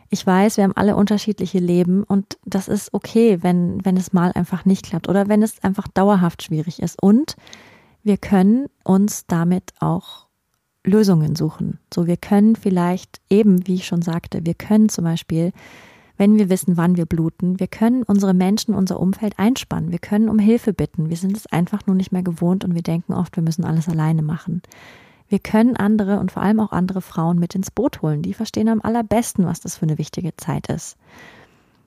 Ich 0.10 0.26
weiß, 0.26 0.58
wir 0.58 0.64
haben 0.64 0.76
alle 0.76 0.96
unterschiedliche 0.96 1.60
Leben 1.60 2.04
und 2.04 2.38
das 2.46 2.68
ist 2.68 2.94
okay, 2.94 3.40
wenn, 3.42 3.84
wenn 3.84 3.98
es 3.98 4.14
mal 4.14 4.32
einfach 4.34 4.66
nicht 4.66 4.86
klappt 4.86 5.10
oder 5.10 5.28
wenn 5.28 5.44
es 5.44 5.64
einfach 5.64 5.88
dauerhaft 5.88 6.44
schwierig 6.44 6.82
ist. 6.82 7.02
Und 7.02 7.36
wir 8.04 8.18
können 8.18 8.68
uns 8.84 9.26
damit 9.28 9.74
auch 9.80 10.28
Lösungen 10.86 11.36
suchen. 11.36 11.80
So, 11.94 12.08
wir 12.08 12.18
können 12.18 12.56
vielleicht 12.56 13.20
eben, 13.30 13.68
wie 13.68 13.76
ich 13.76 13.86
schon 13.86 14.02
sagte, 14.02 14.46
wir 14.46 14.54
können 14.54 14.88
zum 14.88 15.04
Beispiel, 15.04 15.52
wenn 16.16 16.38
wir 16.38 16.50
wissen, 16.50 16.78
wann 16.78 16.96
wir 16.96 17.06
bluten, 17.06 17.60
wir 17.60 17.68
können 17.68 18.04
unsere 18.04 18.34
Menschen, 18.34 18.74
unser 18.74 19.00
Umfeld 19.00 19.38
einspannen. 19.38 19.92
Wir 19.92 20.00
können 20.00 20.30
um 20.30 20.40
Hilfe 20.40 20.72
bitten. 20.74 21.10
Wir 21.10 21.18
sind 21.18 21.36
es 21.36 21.48
einfach 21.48 21.86
nur 21.86 21.96
nicht 21.96 22.14
mehr 22.14 22.24
gewohnt 22.24 22.64
und 22.64 22.74
wir 22.74 22.82
denken 22.82 23.14
oft, 23.14 23.36
wir 23.36 23.44
müssen 23.44 23.66
alles 23.66 23.90
alleine 23.90 24.22
machen. 24.22 24.62
Wir 25.30 25.40
können 25.40 25.76
andere 25.76 26.20
und 26.20 26.32
vor 26.32 26.44
allem 26.44 26.60
auch 26.60 26.72
andere 26.72 27.02
Frauen 27.02 27.40
mit 27.40 27.56
ins 27.56 27.72
Boot 27.72 28.02
holen. 28.02 28.22
Die 28.22 28.34
verstehen 28.34 28.70
am 28.70 28.82
allerbesten, 28.82 29.46
was 29.46 29.60
das 29.60 29.78
für 29.78 29.84
eine 29.84 29.98
wichtige 29.98 30.36
Zeit 30.38 30.68
ist. 30.68 30.98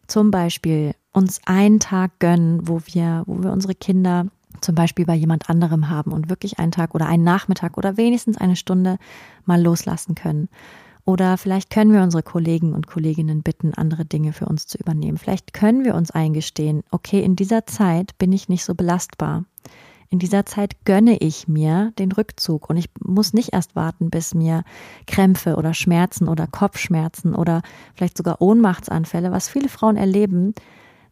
Zum 0.06 0.30
Beispiel 0.30 0.94
uns 1.12 1.40
einen 1.46 1.80
Tag 1.80 2.18
gönnen, 2.18 2.68
wo 2.68 2.80
wir, 2.84 3.22
wo 3.26 3.42
wir 3.42 3.52
unsere 3.52 3.74
Kinder 3.74 4.26
zum 4.60 4.74
Beispiel 4.74 5.06
bei 5.06 5.14
jemand 5.14 5.48
anderem 5.48 5.88
haben 5.88 6.12
und 6.12 6.28
wirklich 6.28 6.58
einen 6.58 6.72
Tag 6.72 6.94
oder 6.94 7.06
einen 7.06 7.24
Nachmittag 7.24 7.78
oder 7.78 7.96
wenigstens 7.96 8.36
eine 8.36 8.56
Stunde 8.56 8.98
mal 9.44 9.62
loslassen 9.62 10.14
können. 10.14 10.48
Oder 11.04 11.38
vielleicht 11.38 11.70
können 11.70 11.92
wir 11.92 12.02
unsere 12.02 12.22
Kollegen 12.22 12.74
und 12.74 12.86
Kolleginnen 12.86 13.42
bitten, 13.42 13.72
andere 13.74 14.04
Dinge 14.04 14.32
für 14.32 14.46
uns 14.46 14.66
zu 14.66 14.76
übernehmen. 14.78 15.16
Vielleicht 15.16 15.54
können 15.54 15.84
wir 15.84 15.94
uns 15.94 16.10
eingestehen, 16.10 16.82
okay, 16.90 17.22
in 17.22 17.36
dieser 17.36 17.66
Zeit 17.66 18.18
bin 18.18 18.32
ich 18.32 18.48
nicht 18.48 18.64
so 18.64 18.74
belastbar 18.74 19.44
in 20.10 20.18
dieser 20.18 20.44
Zeit 20.44 20.84
gönne 20.84 21.16
ich 21.18 21.46
mir 21.46 21.92
den 21.98 22.10
Rückzug 22.10 22.68
und 22.68 22.76
ich 22.76 22.90
muss 23.00 23.32
nicht 23.32 23.52
erst 23.52 23.76
warten, 23.76 24.10
bis 24.10 24.34
mir 24.34 24.64
Krämpfe 25.06 25.54
oder 25.54 25.72
Schmerzen 25.72 26.28
oder 26.28 26.48
Kopfschmerzen 26.48 27.34
oder 27.34 27.62
vielleicht 27.94 28.18
sogar 28.18 28.42
Ohnmachtsanfälle, 28.42 29.30
was 29.30 29.48
viele 29.48 29.68
Frauen 29.68 29.96
erleben, 29.96 30.52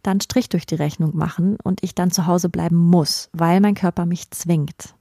dann 0.02 0.20
Strich 0.20 0.48
durch 0.48 0.66
die 0.66 0.74
Rechnung 0.74 1.16
machen 1.16 1.58
und 1.62 1.82
ich 1.84 1.94
dann 1.94 2.11
zu 2.11 2.26
Hause 2.26 2.48
bleiben 2.48 2.76
muss, 2.76 3.30
weil 3.32 3.61
mein 3.61 3.74
Körper 3.74 4.04
mich 4.04 4.32
zwingt. 4.32 4.94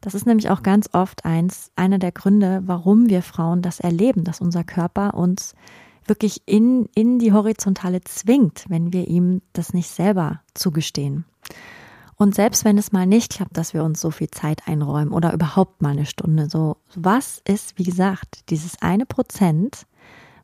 Das 0.00 0.14
ist 0.14 0.26
nämlich 0.26 0.50
auch 0.50 0.62
ganz 0.62 0.88
oft 0.92 1.24
eins, 1.24 1.72
einer 1.74 1.98
der 1.98 2.12
Gründe, 2.12 2.62
warum 2.64 3.08
wir 3.08 3.22
Frauen 3.22 3.60
das 3.60 3.80
erleben, 3.80 4.22
dass 4.22 4.40
unser 4.40 4.62
Körper 4.62 5.14
uns 5.14 5.56
wirklich 6.04 6.42
in, 6.46 6.88
in 6.94 7.18
die 7.18 7.32
Horizontale 7.32 8.02
zwingt, 8.02 8.66
wenn 8.68 8.92
wir 8.92 9.08
ihm 9.08 9.42
das 9.52 9.74
nicht 9.74 9.88
selber 9.88 10.42
zugestehen. 10.54 11.24
Und 12.16 12.34
selbst 12.34 12.64
wenn 12.64 12.78
es 12.78 12.92
mal 12.92 13.06
nicht 13.06 13.32
klappt, 13.32 13.56
dass 13.56 13.74
wir 13.74 13.84
uns 13.84 14.00
so 14.00 14.10
viel 14.10 14.30
Zeit 14.30 14.66
einräumen 14.66 15.12
oder 15.12 15.34
überhaupt 15.34 15.82
mal 15.82 15.90
eine 15.90 16.06
Stunde, 16.06 16.48
so 16.48 16.76
was 16.94 17.42
ist, 17.46 17.78
wie 17.78 17.84
gesagt, 17.84 18.48
dieses 18.48 18.80
eine 18.80 19.04
Prozent, 19.04 19.86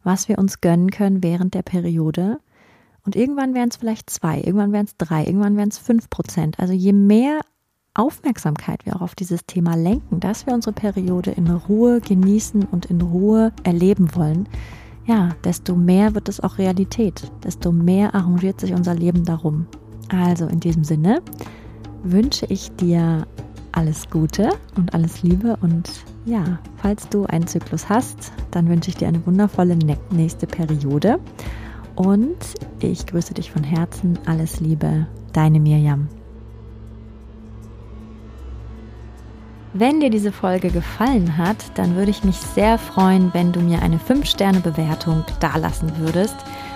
was 0.05 0.29
wir 0.29 0.39
uns 0.39 0.61
gönnen 0.61 0.91
können 0.91 1.23
während 1.23 1.55
der 1.55 1.63
Periode. 1.63 2.39
Und 3.05 3.17
irgendwann 3.17 3.55
wären 3.55 3.71
es 3.71 3.77
vielleicht 3.77 4.11
zwei, 4.11 4.41
irgendwann 4.41 4.73
wären 4.73 4.85
es 4.85 4.97
drei, 4.97 5.25
irgendwann 5.25 5.57
wären 5.57 5.71
es 5.71 5.79
fünf 5.79 6.11
Prozent. 6.11 6.61
Also 6.61 6.75
je 6.75 6.93
mehr 6.93 7.41
Aufmerksamkeit 7.95 8.85
wir 8.85 8.97
auch 8.97 9.01
auf 9.01 9.15
dieses 9.15 9.47
Thema 9.47 9.75
lenken, 9.75 10.21
dass 10.21 10.47
wir 10.47 10.55
unsere 10.55 10.75
Periode 10.75 11.31
in 11.31 11.49
Ruhe 11.49 12.01
genießen 12.01 12.65
und 12.65 12.87
in 12.87 13.01
Ruhe 13.01 13.53
erleben 13.65 14.15
wollen, 14.15 14.49
ja, 15.05 15.31
desto 15.45 15.75
mehr 15.75 16.15
wird 16.15 16.29
es 16.29 16.41
auch 16.41 16.59
Realität, 16.59 17.31
desto 17.43 17.73
mehr 17.73 18.15
arrangiert 18.15 18.61
sich 18.61 18.73
unser 18.73 18.95
Leben 18.95 19.25
darum. 19.25 19.67
Also 20.09 20.47
in 20.47 20.61
diesem 20.61 20.85
Sinne, 20.85 21.23
wünsche 22.03 22.47
ich 22.47 22.71
dir 22.77 23.27
alles 23.73 24.09
Gute 24.11 24.51
und 24.77 24.95
alles 24.95 25.23
Liebe 25.23 25.57
und 25.61 25.91
ja, 26.25 26.59
falls 26.77 27.09
du 27.09 27.25
einen 27.27 27.47
Zyklus 27.47 27.89
hast, 27.89 28.33
dann 28.51 28.69
wünsche 28.69 28.91
ich 28.91 28.97
dir 28.97 29.09
eine 29.09 29.25
wundervolle 29.27 29.77
nächste 30.11 30.47
Periode 30.47 31.19
und 31.97 32.37
ich 32.81 33.07
grüße 33.07 33.35
dich 33.35 33.51
von 33.51 33.65
Herzen. 33.65 34.19
Alles 34.27 34.61
Liebe, 34.61 35.07
deine 35.33 35.59
Mirjam. 35.59 36.09
Wenn 39.75 40.01
dir 40.01 40.11
diese 40.11 40.33
Folge 40.33 40.69
gefallen 40.69 41.39
hat, 41.39 41.57
dann 41.79 41.97
würde 41.97 42.11
ich 42.11 42.25
mich 42.25 42.37
sehr 42.37 42.77
freuen, 42.77 43.33
wenn 43.33 43.53
du 43.53 43.61
mir 43.61 43.81
eine 43.81 43.97
5-Sterne-Bewertung 43.97 45.25
dalassen 45.41 45.91
würdest. 45.97 46.37